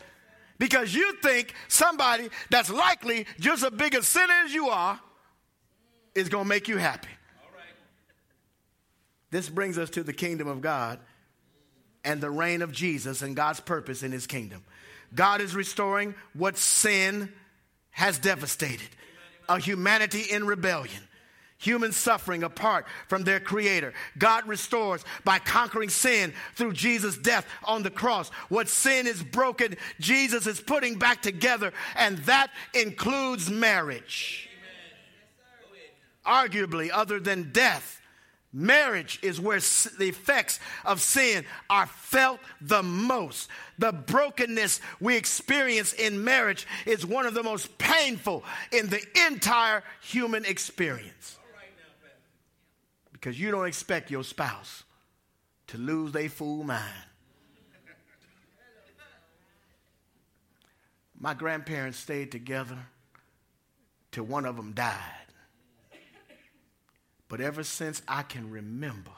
[0.58, 4.98] Because you think somebody that's likely just as big a sinner as you are
[6.16, 7.08] is going to make you happy.
[9.30, 10.98] This brings us to the kingdom of God
[12.04, 14.64] and the reign of Jesus and God's purpose in his kingdom.
[15.14, 17.32] God is restoring what sin
[17.90, 18.88] has devastated
[19.48, 21.02] a humanity in rebellion.
[21.58, 23.92] human suffering apart from their creator.
[24.18, 28.28] God restores by conquering sin through Jesus' death on the cross.
[28.48, 34.45] What sin is broken, Jesus is putting back together, and that includes marriage.
[36.26, 38.00] Arguably, other than death,
[38.56, 39.60] Marriage is where
[39.98, 43.50] the effects of sin are felt the most.
[43.78, 49.82] The brokenness we experience in marriage is one of the most painful in the entire
[50.00, 51.36] human experience.
[53.12, 54.84] Because you don't expect your spouse
[55.66, 56.82] to lose their fool mind.
[61.20, 62.78] My grandparents stayed together
[64.12, 65.25] till one of them died.
[67.28, 69.10] But ever since I can remember,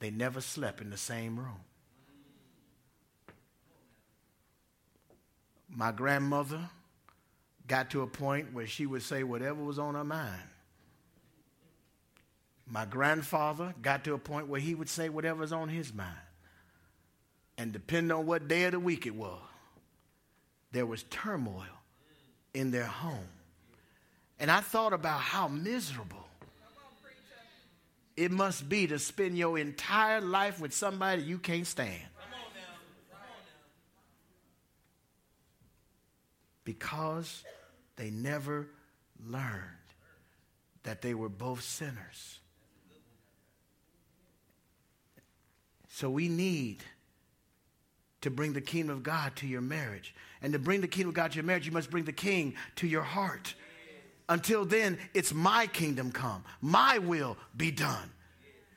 [0.00, 1.60] they never slept in the same room.
[5.68, 6.68] My grandmother
[7.66, 10.42] got to a point where she would say whatever was on her mind.
[12.66, 16.16] My grandfather got to a point where he would say whatever was on his mind.
[17.56, 19.40] And depending on what day of the week it was,
[20.72, 21.64] there was turmoil
[22.52, 23.28] in their home.
[24.40, 26.23] And I thought about how miserable
[28.16, 32.02] it must be to spend your entire life with somebody you can't stand.
[36.64, 37.44] Because
[37.96, 38.68] they never
[39.26, 39.62] learned
[40.84, 42.38] that they were both sinners.
[45.88, 46.82] So we need
[48.22, 50.14] to bring the kingdom of God to your marriage.
[50.40, 52.54] And to bring the kingdom of God to your marriage, you must bring the king
[52.76, 53.54] to your heart.
[54.28, 58.10] Until then, it's my kingdom come, my will be done.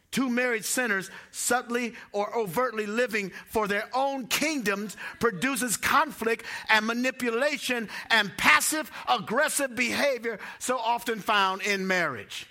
[0.10, 7.90] Two married sinners subtly or overtly living for their own kingdoms produces conflict and manipulation
[8.10, 12.48] and passive aggressive behavior so often found in marriage.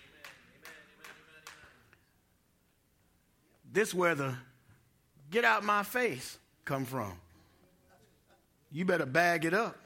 [3.73, 4.35] This where the
[5.31, 7.13] get out my face come from.
[8.71, 9.77] You better bag it up.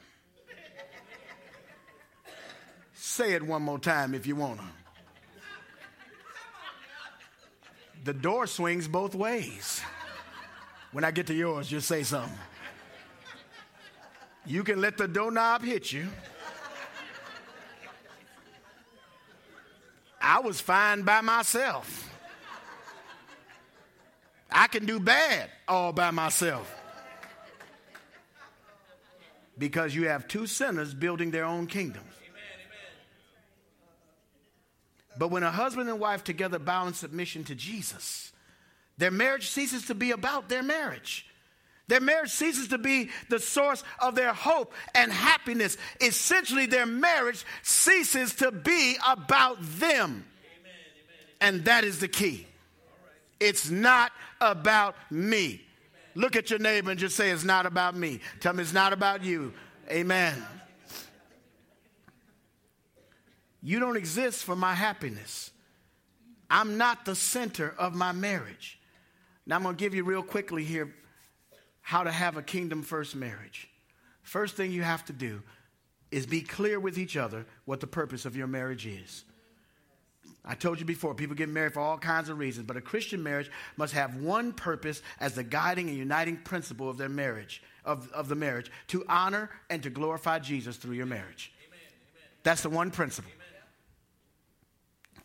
[3.11, 4.65] Say it one more time if you want to.
[8.05, 9.81] The door swings both ways.
[10.93, 12.31] When I get to yours, just say something.
[14.45, 16.07] You can let the doorknob hit you.
[20.21, 22.09] I was fine by myself.
[24.49, 26.73] I can do bad all by myself.
[29.57, 32.20] Because you have two sinners building their own kingdoms.
[35.17, 38.31] But when a husband and wife together bow in submission to Jesus,
[38.97, 41.25] their marriage ceases to be about their marriage.
[41.87, 45.77] Their marriage ceases to be the source of their hope and happiness.
[45.99, 50.25] Essentially, their marriage ceases to be about them.
[51.41, 52.47] And that is the key.
[53.39, 55.61] It's not about me.
[56.15, 58.19] Look at your neighbor and just say, It's not about me.
[58.39, 59.53] Tell me it's not about you.
[59.89, 60.41] Amen.
[63.61, 65.51] You don't exist for my happiness.
[66.49, 68.79] I'm not the center of my marriage.
[69.45, 70.93] Now, I'm going to give you real quickly here
[71.81, 73.69] how to have a kingdom first marriage.
[74.21, 75.41] First thing you have to do
[76.11, 79.23] is be clear with each other what the purpose of your marriage is.
[80.43, 83.21] I told you before, people get married for all kinds of reasons, but a Christian
[83.21, 88.11] marriage must have one purpose as the guiding and uniting principle of their marriage, of,
[88.11, 91.53] of the marriage, to honor and to glorify Jesus through your marriage.
[91.67, 92.29] Amen, amen.
[92.43, 93.31] That's the one principle.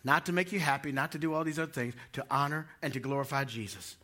[0.07, 2.93] Not to make you happy, not to do all these other things, to honor and
[2.93, 3.97] to glorify Jesus.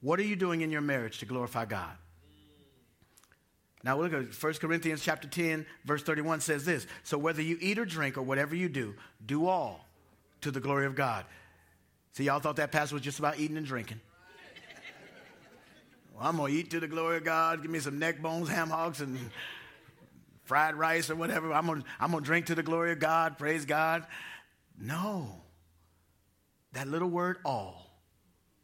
[0.00, 1.92] What are you doing in your marriage to glorify God?
[3.84, 6.88] Now look at 1 Corinthians chapter 10, verse 31 says this.
[7.04, 9.86] So whether you eat or drink or whatever you do, do all
[10.40, 11.24] to the glory of God.
[12.14, 14.00] See, y'all thought that passage was just about eating and drinking.
[16.16, 17.62] Well, I'm going to eat to the glory of God.
[17.62, 19.16] Give me some neck bones, ham hocks, and
[20.44, 21.52] fried rice or whatever.
[21.52, 23.38] I'm going to I'm going to drink to the glory of God.
[23.38, 24.04] Praise God.
[24.78, 25.42] No.
[26.72, 27.90] That little word all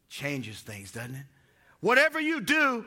[0.09, 1.25] changes things, doesn't it?
[1.79, 2.85] Whatever you do,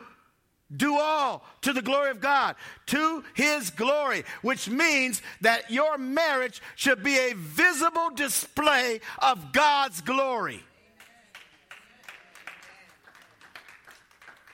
[0.74, 2.56] do all to the glory of God,
[2.86, 10.00] to His glory, which means that your marriage should be a visible display of God's
[10.00, 10.62] glory.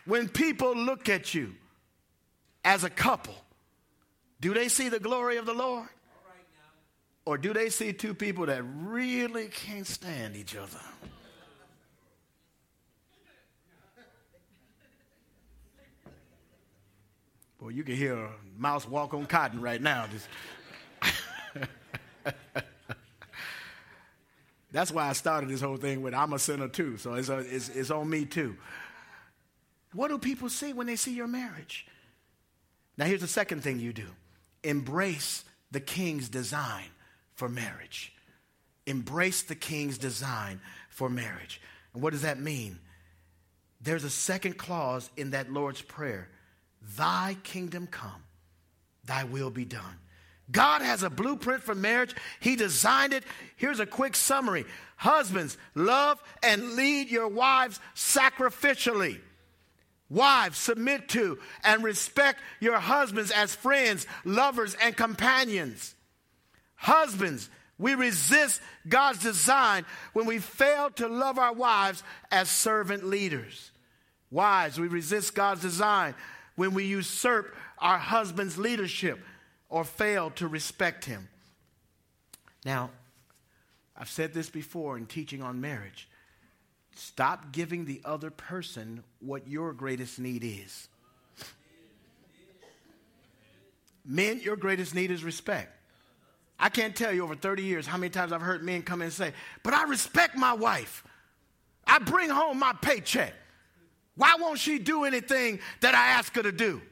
[0.04, 1.54] When people look at you
[2.64, 3.34] as a couple,
[4.40, 5.88] do they see the glory of the Lord?
[7.28, 10.80] Or do they see two people that really can't stand each other?
[17.60, 20.06] Boy, you can hear a mouse walk on cotton right now.
[24.72, 26.96] That's why I started this whole thing with I'm a sinner too.
[26.96, 28.56] So it's, a, it's, it's on me too.
[29.92, 31.86] What do people see when they see your marriage?
[32.96, 34.06] Now, here's the second thing you do
[34.64, 36.86] embrace the king's design
[37.38, 38.12] for marriage.
[38.84, 40.60] Embrace the king's design
[40.90, 41.60] for marriage.
[41.94, 42.78] And what does that mean?
[43.80, 46.28] There's a second clause in that Lord's Prayer
[46.96, 48.24] Thy kingdom come,
[49.04, 49.98] thy will be done.
[50.50, 52.14] God has a blueprint for marriage.
[52.40, 53.22] He designed it.
[53.56, 54.64] Here's a quick summary
[54.96, 59.20] Husbands, love and lead your wives sacrificially.
[60.10, 65.94] Wives, submit to and respect your husbands as friends, lovers, and companions.
[66.78, 73.72] Husbands, we resist God's design when we fail to love our wives as servant leaders.
[74.30, 76.14] Wives, we resist God's design
[76.54, 79.18] when we usurp our husband's leadership
[79.68, 81.28] or fail to respect him.
[82.64, 82.90] Now,
[83.96, 86.08] I've said this before in teaching on marriage.
[86.94, 90.88] Stop giving the other person what your greatest need is.
[94.04, 95.77] Men, your greatest need is respect.
[96.58, 99.06] I can't tell you over 30 years how many times I've heard men come in
[99.06, 99.32] and say,
[99.62, 101.04] But I respect my wife.
[101.86, 103.32] I bring home my paycheck.
[104.16, 106.82] Why won't she do anything that I ask her to do?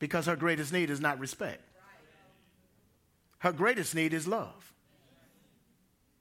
[0.00, 1.62] Because her greatest need is not respect.
[3.38, 4.72] Her greatest need is love.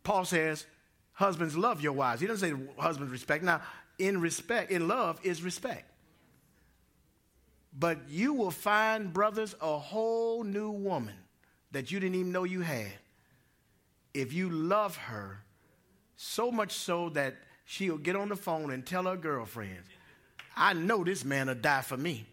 [0.03, 0.65] Paul says,
[1.13, 2.21] Husbands, love your wives.
[2.21, 3.43] He doesn't say husbands respect.
[3.43, 3.61] Now,
[3.97, 5.89] in respect, in love is respect.
[7.77, 11.15] But you will find, brothers, a whole new woman
[11.71, 12.91] that you didn't even know you had
[14.13, 15.39] if you love her
[16.15, 19.87] so much so that she'll get on the phone and tell her girlfriends,
[20.55, 22.25] I know this man will die for me.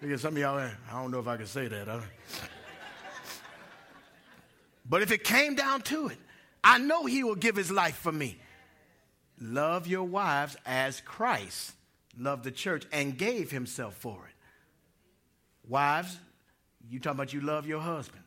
[0.00, 1.88] Because some of y'all, eh, I don't know if I can say that.
[1.88, 2.00] Huh?
[4.88, 6.18] But if it came down to it,
[6.64, 8.38] I know he will give his life for me.
[9.40, 11.72] Love your wives as Christ
[12.18, 14.29] loved the church and gave himself for it.
[15.70, 16.18] Wives,
[16.88, 18.24] you talking about you love your husband.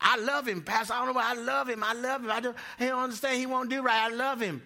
[0.00, 0.94] I love him, Pastor.
[0.94, 1.84] I don't know why I love him.
[1.84, 2.30] I love him.
[2.30, 3.38] I don't, don't understand.
[3.38, 4.00] He won't do right.
[4.00, 4.62] I love him.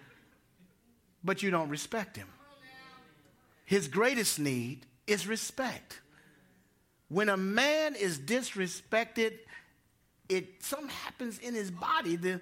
[1.25, 2.29] But you don't respect him.
[3.65, 5.99] His greatest need is respect.
[7.09, 9.33] When a man is disrespected,
[10.29, 12.15] it something happens in his body.
[12.15, 12.39] The,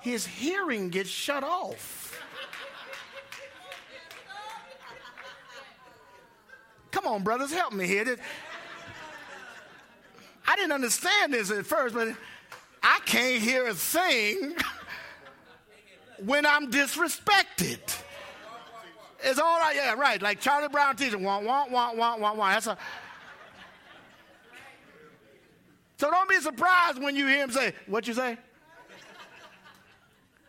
[0.00, 2.16] his hearing gets shut off.
[6.92, 8.16] Come on, brothers, help me here.
[10.48, 12.08] I didn't understand this at first, but
[12.82, 14.54] I can't hear a thing
[16.24, 17.80] when I'm disrespected.
[19.22, 20.22] It's all right, yeah, right.
[20.22, 22.54] Like Charlie Brown teaching, want, want, want, want, want, want.
[22.54, 22.78] That's a.
[25.98, 28.38] So don't be surprised when you hear him say, "What you say?"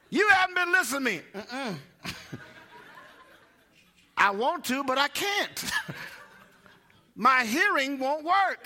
[0.09, 1.21] You haven't been listening to me.
[1.35, 1.75] Mm-mm.
[4.17, 5.71] I want to, but I can't.
[7.17, 8.65] My hearing won't work.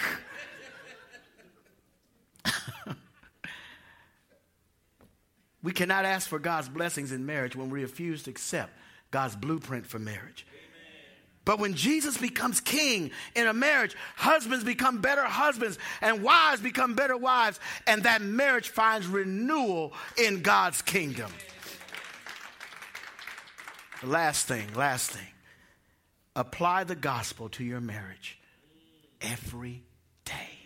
[5.63, 8.71] We cannot ask for God's blessings in marriage when we refuse to accept
[9.11, 10.45] God's blueprint for marriage.
[11.45, 16.95] But when Jesus becomes king in a marriage, husbands become better husbands and wives become
[16.95, 21.31] better wives, and that marriage finds renewal in God's kingdom.
[24.03, 25.27] last thing, last thing.
[26.35, 28.39] Apply the gospel to your marriage
[29.21, 29.83] every
[30.25, 30.59] day.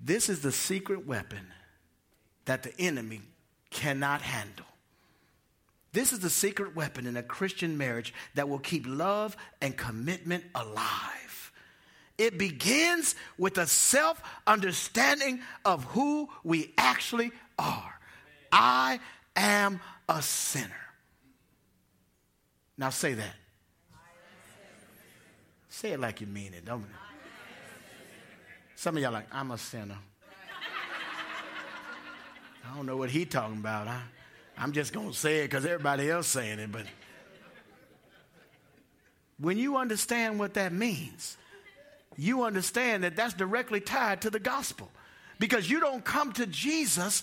[0.00, 1.52] This is the secret weapon
[2.48, 3.20] that the enemy
[3.68, 4.64] cannot handle.
[5.92, 10.44] This is the secret weapon in a Christian marriage that will keep love and commitment
[10.54, 11.52] alive.
[12.16, 18.00] It begins with a self understanding of who we actually are.
[18.50, 18.98] I
[19.36, 20.86] am a sinner.
[22.78, 23.34] Now say that.
[25.68, 26.88] Say it like you mean it, don't it?
[28.74, 29.98] Some of y'all like, I'm a sinner.
[32.70, 33.88] I don't know what he talking about.
[33.88, 34.00] I,
[34.56, 36.70] I'm just going to say it because everybody else saying it.
[36.70, 36.86] But
[39.38, 41.36] when you understand what that means,
[42.16, 44.90] you understand that that's directly tied to the gospel.
[45.38, 47.22] Because you don't come to Jesus,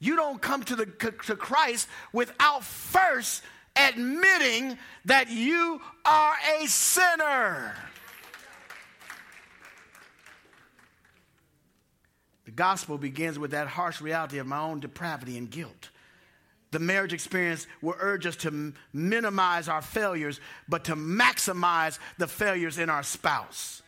[0.00, 0.86] you don't come to, the,
[1.26, 3.42] to Christ without first
[3.76, 7.74] admitting that you are a sinner.
[12.52, 15.88] The gospel begins with that harsh reality of my own depravity and guilt.
[16.70, 20.38] The marriage experience will urge us to minimize our failures,
[20.68, 23.80] but to maximize the failures in our spouse.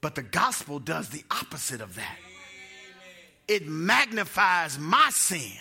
[0.00, 2.16] But the gospel does the opposite of that.
[3.48, 5.58] it magnifies my sin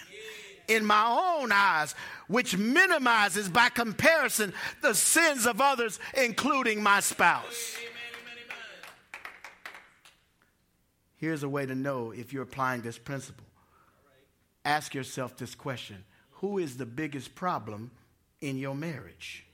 [0.67, 1.95] in my own eyes,
[2.27, 4.53] which minimizes by comparison
[4.84, 7.75] the sins of others, including my spouse.
[11.22, 13.45] Here's a way to know if you're applying this principle.
[14.65, 17.91] Ask yourself this question Who is the biggest problem
[18.41, 19.45] in your marriage?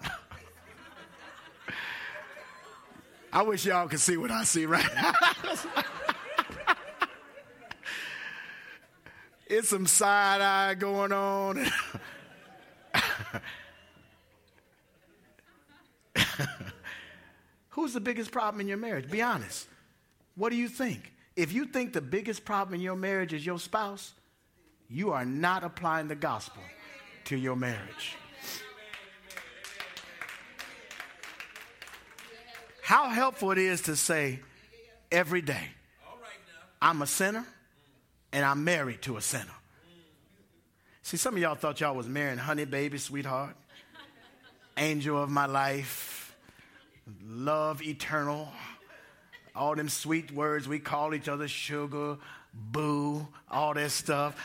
[3.32, 5.12] I wish y'all could see what I see right now.
[9.48, 11.66] it's some side eye going on.
[17.74, 19.10] Who's the biggest problem in your marriage?
[19.10, 19.66] Be honest.
[20.36, 21.12] What do you think?
[21.34, 24.12] If you think the biggest problem in your marriage is your spouse,
[24.88, 26.62] you are not applying the gospel
[27.24, 28.16] to your marriage.
[32.80, 34.38] How helpful it is to say
[35.10, 35.68] every day,
[36.80, 37.44] I'm a sinner
[38.32, 39.44] and I'm married to a sinner.
[41.02, 43.56] See, some of y'all thought y'all was marrying honey baby, sweetheart,
[44.76, 46.13] angel of my life,
[47.24, 48.48] love eternal,
[49.54, 52.16] all them sweet words we call each other sugar,
[52.52, 54.36] boo, all that stuff.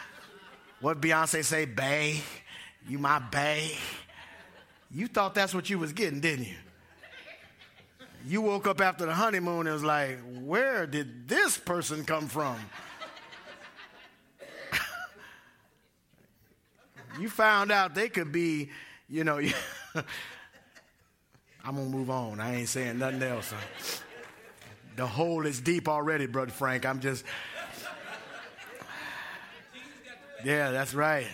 [0.81, 2.21] What Beyonce say, bae,
[2.87, 3.71] you my bae.
[4.91, 6.55] You thought that's what you was getting, didn't you?
[8.25, 12.57] you woke up after the honeymoon and was like, where did this person come from?
[17.19, 18.69] you found out they could be,
[19.07, 19.39] you know,
[21.63, 22.39] I'm to move on.
[22.39, 23.53] I ain't saying nothing else.
[24.95, 26.85] The hole is deep already, Brother Frank.
[26.85, 27.23] I'm just.
[30.43, 31.27] Yeah, that's right.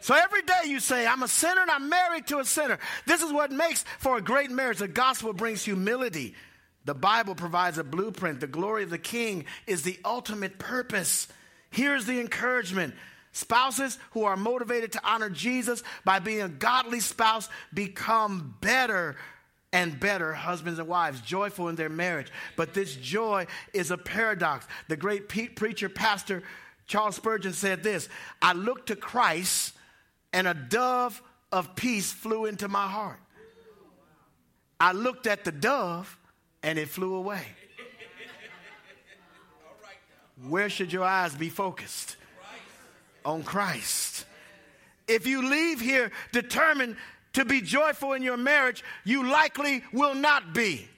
[0.00, 2.78] So every day you say, I'm a sinner and I'm married to a sinner.
[3.06, 4.78] This is what makes for a great marriage.
[4.78, 6.34] The gospel brings humility.
[6.84, 8.40] The Bible provides a blueprint.
[8.40, 11.28] The glory of the king is the ultimate purpose.
[11.70, 12.94] Here's the encouragement.
[13.30, 19.16] Spouses who are motivated to honor Jesus by being a godly spouse become better
[19.72, 22.30] and better husbands and wives, joyful in their marriage.
[22.56, 24.66] But this joy is a paradox.
[24.88, 26.42] The great preacher, pastor
[26.86, 28.08] Charles Spurgeon said this
[28.40, 29.74] I looked to Christ
[30.32, 33.18] and a dove of peace flew into my heart.
[34.80, 36.18] I looked at the dove
[36.62, 37.44] and it flew away.
[40.48, 42.16] Where should your eyes be focused?
[43.24, 44.26] On Christ.
[45.06, 46.96] If you leave here determined
[47.34, 50.88] to be joyful in your marriage, you likely will not be.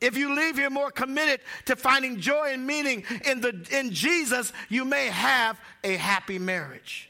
[0.00, 4.52] If you leave here more committed to finding joy and meaning in, the, in Jesus,
[4.68, 7.08] you may have a happy marriage.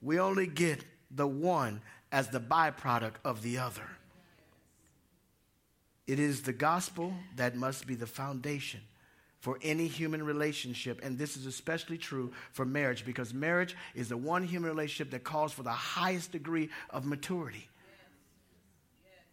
[0.00, 1.80] We only get the one
[2.12, 3.88] as the byproduct of the other.
[6.06, 8.80] It is the gospel that must be the foundation
[9.44, 11.00] for any human relationship.
[11.02, 15.22] And this is especially true for marriage because marriage is the one human relationship that
[15.22, 17.68] calls for the highest degree of maturity.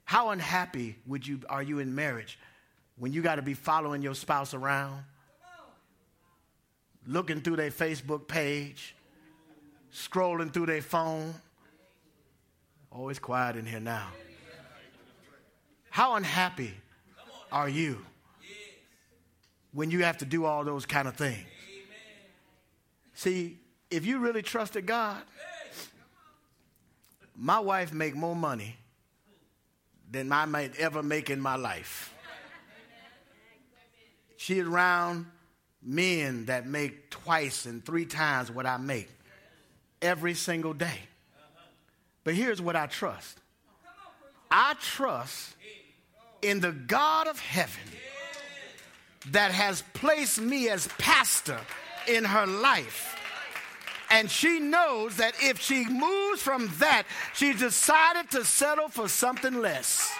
[0.04, 2.38] How unhappy would you, are you in marriage
[2.98, 5.02] when you got to be following your spouse around,
[7.08, 8.94] looking through their Facebook page,
[9.94, 11.34] scrolling through their phone.
[12.92, 14.10] Oh, quiet in here now.
[15.90, 16.74] How unhappy
[17.50, 18.02] are you
[19.74, 21.46] when you have to do all those kind of things?
[23.14, 23.60] See,
[23.90, 25.22] if you really trusted God,
[27.36, 28.76] my wife make more money
[30.10, 32.14] than I might ever make in my life.
[34.38, 35.28] She's around
[35.82, 39.10] men that make twice and three times what I make
[40.02, 41.00] every single day.
[42.24, 43.38] But here's what I trust
[44.50, 45.56] I trust
[46.42, 47.84] in the God of heaven
[49.28, 51.60] that has placed me as pastor
[52.08, 53.18] in her life.
[54.10, 57.04] And she knows that if she moves from that,
[57.34, 60.12] she decided to settle for something less.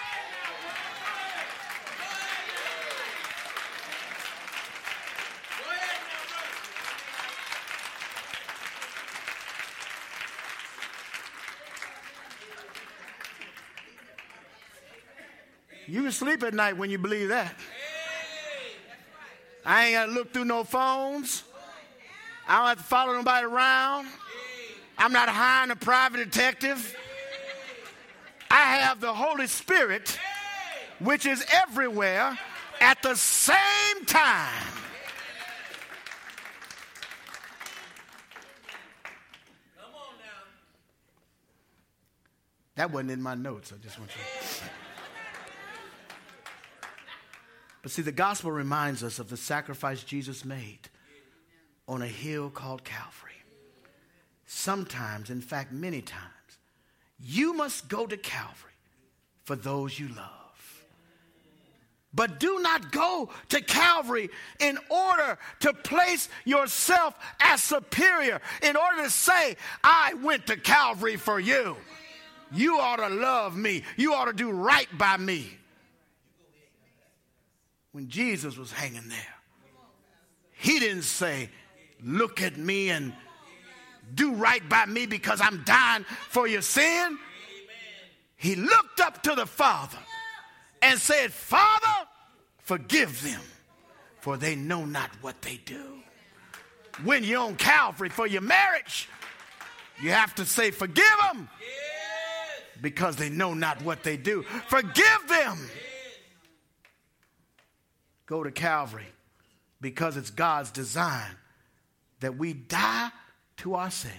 [15.86, 17.54] You can sleep at night when you believe that.
[19.64, 21.44] I ain't got to look through no phones.
[22.48, 24.08] I don't have to follow nobody around.
[24.98, 26.96] I'm not hiring a private detective.
[28.50, 30.18] I have the Holy Spirit,
[30.98, 32.38] which is everywhere
[32.80, 34.50] at the same time.
[42.74, 43.72] That wasn't in my notes.
[43.72, 44.41] I just want you.
[47.82, 50.88] But see, the gospel reminds us of the sacrifice Jesus made
[51.88, 53.32] on a hill called Calvary.
[54.46, 56.22] Sometimes, in fact, many times,
[57.18, 58.70] you must go to Calvary
[59.44, 60.38] for those you love.
[62.14, 64.28] But do not go to Calvary
[64.60, 71.16] in order to place yourself as superior, in order to say, I went to Calvary
[71.16, 71.76] for you.
[72.52, 73.82] You ought to love me.
[73.96, 75.56] You ought to do right by me
[77.92, 79.34] when Jesus was hanging there.
[80.52, 81.50] He didn't say,
[82.04, 83.12] Look at me and
[84.12, 87.16] do right by me because I'm dying for your sin.
[88.36, 89.98] He looked up to the Father
[90.82, 92.08] and said, Father,
[92.58, 93.40] forgive them,
[94.18, 96.00] for they know not what they do.
[97.04, 99.08] When you're on Calvary for your marriage,
[100.02, 101.48] you have to say, Forgive them
[102.80, 104.42] because they know not what they do.
[104.66, 105.58] Forgive them
[108.32, 109.12] go to Calvary
[109.82, 111.36] because it's God's design
[112.20, 113.10] that we die
[113.58, 114.16] to ourselves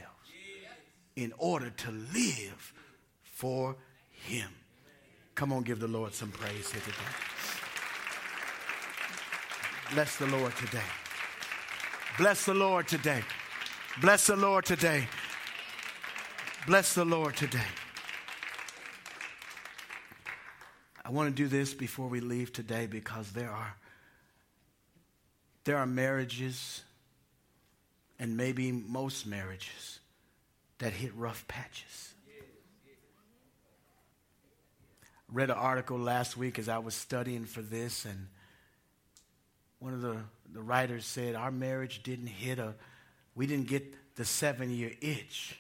[1.16, 2.74] in order to live
[3.24, 3.76] for
[4.12, 4.50] Him.
[5.34, 6.98] Come on, give the Lord some praise here today.
[9.96, 10.90] Bless the Lord today.
[12.20, 13.24] Bless the Lord today.
[14.00, 15.08] Bless the Lord today.
[16.68, 17.72] Bless the Lord today.
[21.04, 23.76] I want to do this before we leave today because there are
[25.64, 26.82] there are marriages,
[28.20, 30.00] and maybe most marriages,
[30.80, 32.14] that hit rough patches.
[35.32, 38.28] Read an article last week as I was studying for this, and
[39.80, 40.18] one of the,
[40.54, 42.76] the writers said, Our marriage didn't hit a,
[43.34, 45.60] we didn't get the seven year itch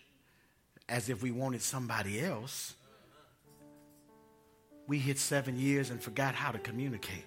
[0.87, 2.75] as if we wanted somebody else.
[4.85, 7.25] We hit seven years and forgot how to communicate.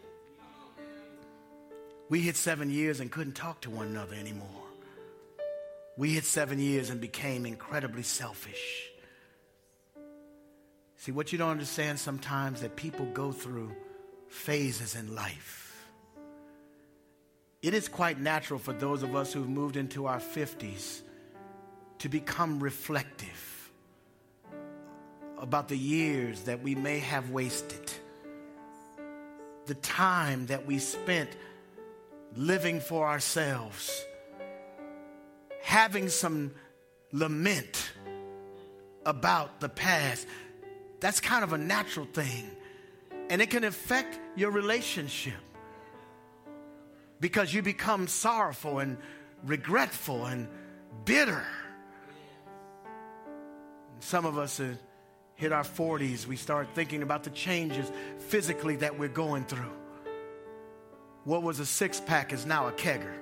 [2.09, 4.49] We hit seven years and couldn't talk to one another anymore.
[5.97, 8.91] We hit seven years and became incredibly selfish.
[10.99, 13.75] See, what you don't understand sometimes that people go through
[14.29, 15.87] phases in life.
[17.63, 21.01] It is quite natural for those of us who've moved into our 50s
[21.99, 23.73] to become reflective
[25.39, 27.91] about the years that we may have wasted,
[29.67, 31.31] the time that we spent
[32.37, 34.05] living for ourselves,
[35.63, 36.53] having some
[37.13, 37.91] lament
[39.05, 40.27] about the past.
[41.01, 42.51] That's kind of a natural thing.
[43.31, 45.35] And it can affect your relationship
[47.21, 48.99] because you become sorrowful and
[49.45, 50.49] regretful and
[51.05, 51.45] bitter.
[54.01, 54.61] Some of us
[55.37, 57.91] hit our 40s, we start thinking about the changes
[58.29, 59.73] physically that we're going through.
[61.27, 63.13] What was a six pack is now a kegger.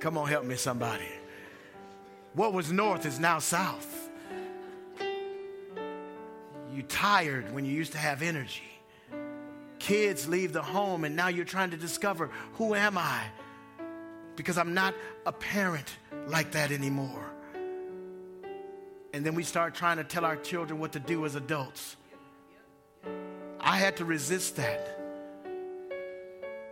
[0.00, 1.08] Come on, help me, somebody.
[2.34, 4.10] What was north is now south.
[6.74, 8.68] You tired when you used to have energy.
[9.78, 13.22] Kids leave the home and now you're trying to discover who am I?
[14.34, 17.30] Because I'm not a parent like that anymore.
[19.14, 21.96] And then we start trying to tell our children what to do as adults.
[23.60, 24.95] I had to resist that.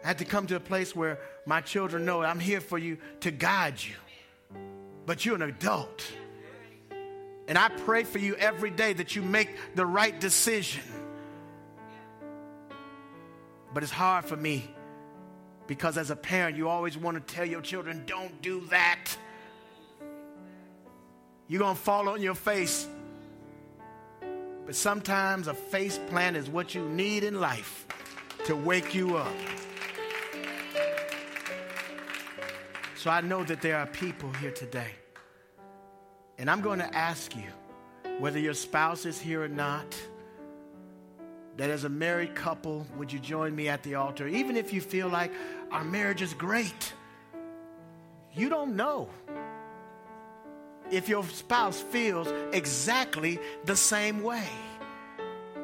[0.05, 2.98] I had to come to a place where my children know I'm here for you
[3.20, 3.94] to guide you.
[5.07, 6.05] But you're an adult.
[7.48, 10.82] And I pray for you every day that you make the right decision.
[13.72, 14.70] But it's hard for me
[15.66, 19.07] because as a parent, you always want to tell your children, don't do that.
[21.48, 22.86] You're going to fall on your face.
[24.66, 27.86] But sometimes a face plant is what you need in life
[28.44, 29.34] to wake you up.
[33.05, 34.92] So I know that there are people here today.
[36.38, 37.50] And I'm going to ask you,
[38.18, 39.94] whether your spouse is here or not,
[41.59, 44.26] that as a married couple, would you join me at the altar?
[44.26, 45.30] Even if you feel like
[45.70, 46.94] our marriage is great,
[48.32, 49.11] you don't know
[50.90, 54.48] if your spouse feels exactly the same way.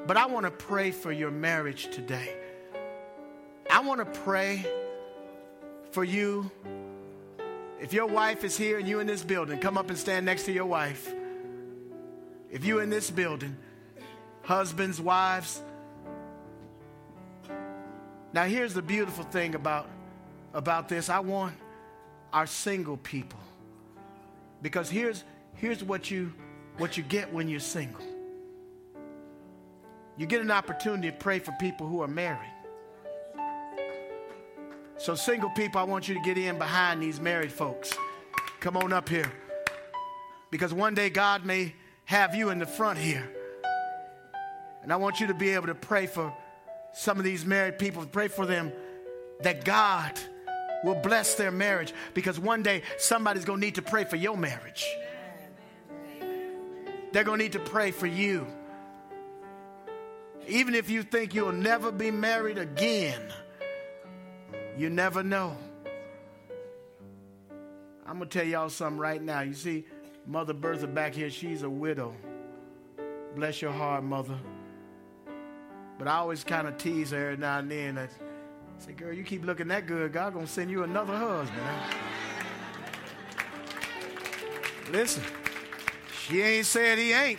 [0.07, 2.36] But I want to pray for your marriage today.
[3.70, 4.66] I want to pray
[5.91, 6.51] for you
[7.81, 10.45] if your wife is here and you in this building, come up and stand next
[10.45, 11.12] to your wife.
[12.51, 13.57] If you in this building,
[14.43, 15.62] husbands, wives.
[18.33, 19.89] Now here's the beautiful thing about
[20.53, 21.09] about this.
[21.09, 21.55] I want
[22.33, 23.41] our single people.
[24.62, 25.24] Because here's
[25.55, 26.33] here's what you
[26.76, 28.05] what you get when you're single.
[30.16, 32.53] You get an opportunity to pray for people who are married.
[35.01, 37.91] So, single people, I want you to get in behind these married folks.
[38.61, 39.33] Come on up here.
[40.51, 41.75] Because one day God may
[42.05, 43.27] have you in the front here.
[44.83, 46.31] And I want you to be able to pray for
[46.93, 48.73] some of these married people, pray for them
[49.41, 50.21] that God
[50.85, 54.37] will bless their marriage because one day somebody's going to need to pray for your
[54.37, 54.87] marriage.
[57.13, 58.47] They're going to need to pray for you.
[60.47, 63.23] Even if you think you'll never be married again,
[64.81, 65.55] you never know.
[68.07, 69.43] I'm going to tell y'all something right now.
[69.43, 69.85] You see,
[70.26, 72.14] Mother Bertha back here, she's a widow.
[73.37, 74.39] Bless your heart, Mother.
[75.99, 77.99] But I always kind of tease her every now and then.
[77.99, 78.09] I
[78.78, 81.61] say, girl, you keep looking that good, God gonna send you another husband.
[84.91, 85.22] Listen,
[86.22, 87.39] she ain't said he ain't.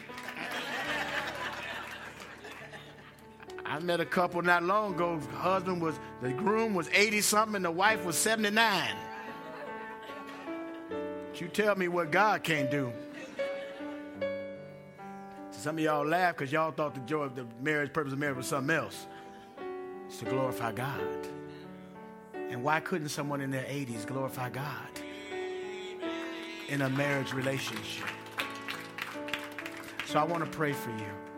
[3.72, 5.18] I met a couple not long ago.
[5.34, 8.96] Husband was, the groom was 80 something, and the wife was 79.
[10.90, 12.92] But you tell me what God can't do.
[15.52, 18.36] Some of y'all laugh because y'all thought the joy of the marriage, purpose of marriage
[18.36, 19.08] was something else.
[20.08, 21.30] It's to glorify God.
[22.34, 24.90] And why couldn't someone in their 80s glorify God
[26.68, 28.10] in a marriage relationship?
[30.08, 31.31] So I want to pray for you.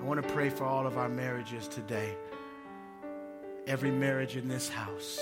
[0.00, 2.16] I want to pray for all of our marriages today.
[3.66, 5.20] Every marriage in this house,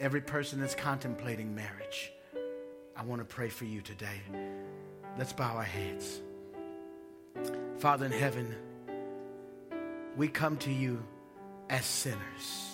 [0.00, 2.12] every person that's contemplating marriage,
[2.96, 4.20] I want to pray for you today.
[5.16, 6.20] Let's bow our heads.
[7.78, 8.56] Father in heaven,
[10.16, 11.00] we come to you
[11.68, 12.72] as sinners.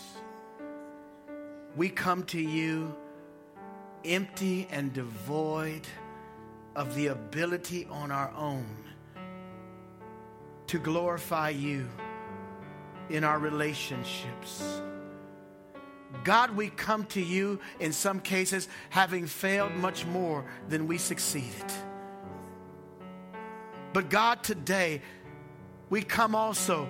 [1.76, 2.96] We come to you
[4.02, 5.86] empty and devoid
[6.74, 8.85] of the ability on our own
[10.68, 11.88] to glorify you
[13.08, 14.80] in our relationships.
[16.24, 21.64] God, we come to you in some cases having failed much more than we succeeded.
[23.92, 25.02] But God, today,
[25.88, 26.88] we come also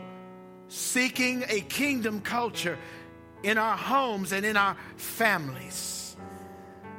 [0.69, 2.79] seeking a kingdom culture
[3.43, 6.06] in our homes and in our families.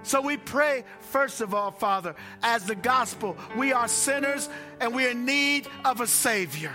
[0.07, 4.47] So we pray, first of all, Father, as the gospel, we are sinners
[4.79, 6.73] and we are in need of a Savior.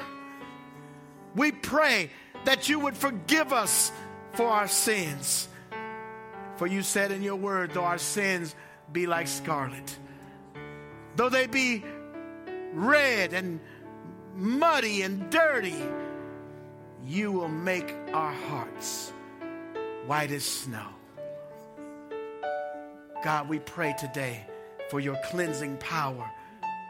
[1.34, 2.10] We pray
[2.44, 3.90] that you would forgive us
[4.34, 5.48] for our sins.
[6.56, 8.54] For you said in your word, though our sins
[8.92, 9.96] be like scarlet,
[11.16, 11.82] though they be
[12.74, 13.60] red and
[14.36, 15.82] muddy and dirty,
[17.06, 19.10] you will make our hearts
[20.04, 20.88] white as snow.
[23.22, 24.44] God, we pray today
[24.90, 26.30] for your cleansing power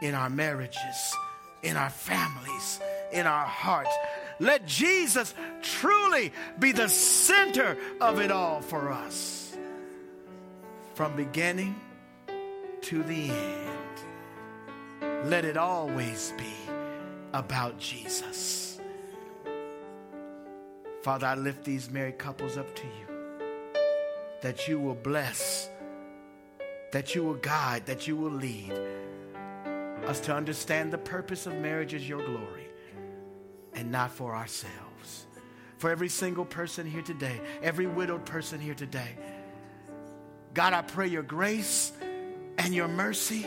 [0.01, 1.15] in our marriages,
[1.61, 2.79] in our families,
[3.11, 3.95] in our hearts.
[4.39, 9.55] Let Jesus truly be the center of it all for us.
[10.95, 11.75] From beginning
[12.81, 13.69] to the end.
[15.29, 16.53] Let it always be
[17.31, 18.79] about Jesus.
[21.01, 23.07] Father, I lift these married couples up to you.
[24.41, 25.69] That you will bless,
[26.93, 28.71] that you will guide, that you will lead
[30.05, 32.67] us to understand the purpose of marriage is your glory
[33.73, 35.25] and not for ourselves.
[35.79, 39.17] For every single person here today, every widowed person here today,
[40.53, 41.91] God, I pray your grace
[42.59, 43.43] and your mercy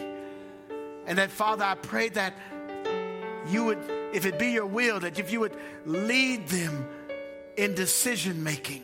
[1.06, 2.34] and that, Father, I pray that
[3.48, 3.78] you would,
[4.12, 6.88] if it be your will, that if you would lead them
[7.56, 8.82] in decision making,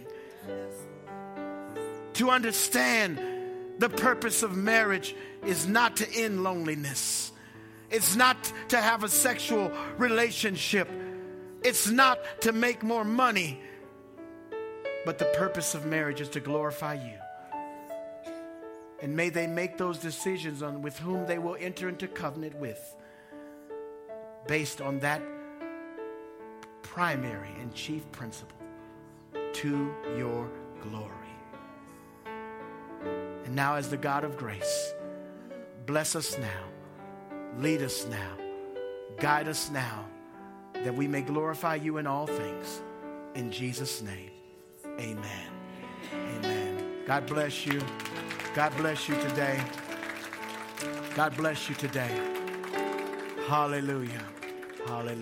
[2.13, 3.32] to understand
[3.79, 5.15] the purpose of marriage
[5.45, 7.33] is not to end loneliness,
[7.91, 10.89] it's not to have a sexual relationship,
[11.63, 13.61] it's not to make more money,
[15.05, 17.19] but the purpose of marriage is to glorify you.
[19.01, 22.81] And may they make those decisions on with whom they will enter into covenant with
[24.47, 25.21] based on that
[26.83, 28.59] primary and chief principle
[29.55, 30.49] to your
[30.83, 31.22] glory.
[33.45, 34.93] And now, as the God of grace,
[35.87, 36.65] bless us now,
[37.59, 38.37] lead us now,
[39.19, 40.07] guide us now,
[40.75, 42.83] that we may glorify you in all things.
[43.35, 44.31] In Jesus' name,
[44.99, 45.49] amen.
[46.13, 46.85] Amen.
[47.07, 47.81] God bless you.
[48.55, 49.61] God bless you today.
[51.15, 52.11] God bless you today.
[53.47, 54.23] Hallelujah.
[54.87, 55.17] Hallelujah.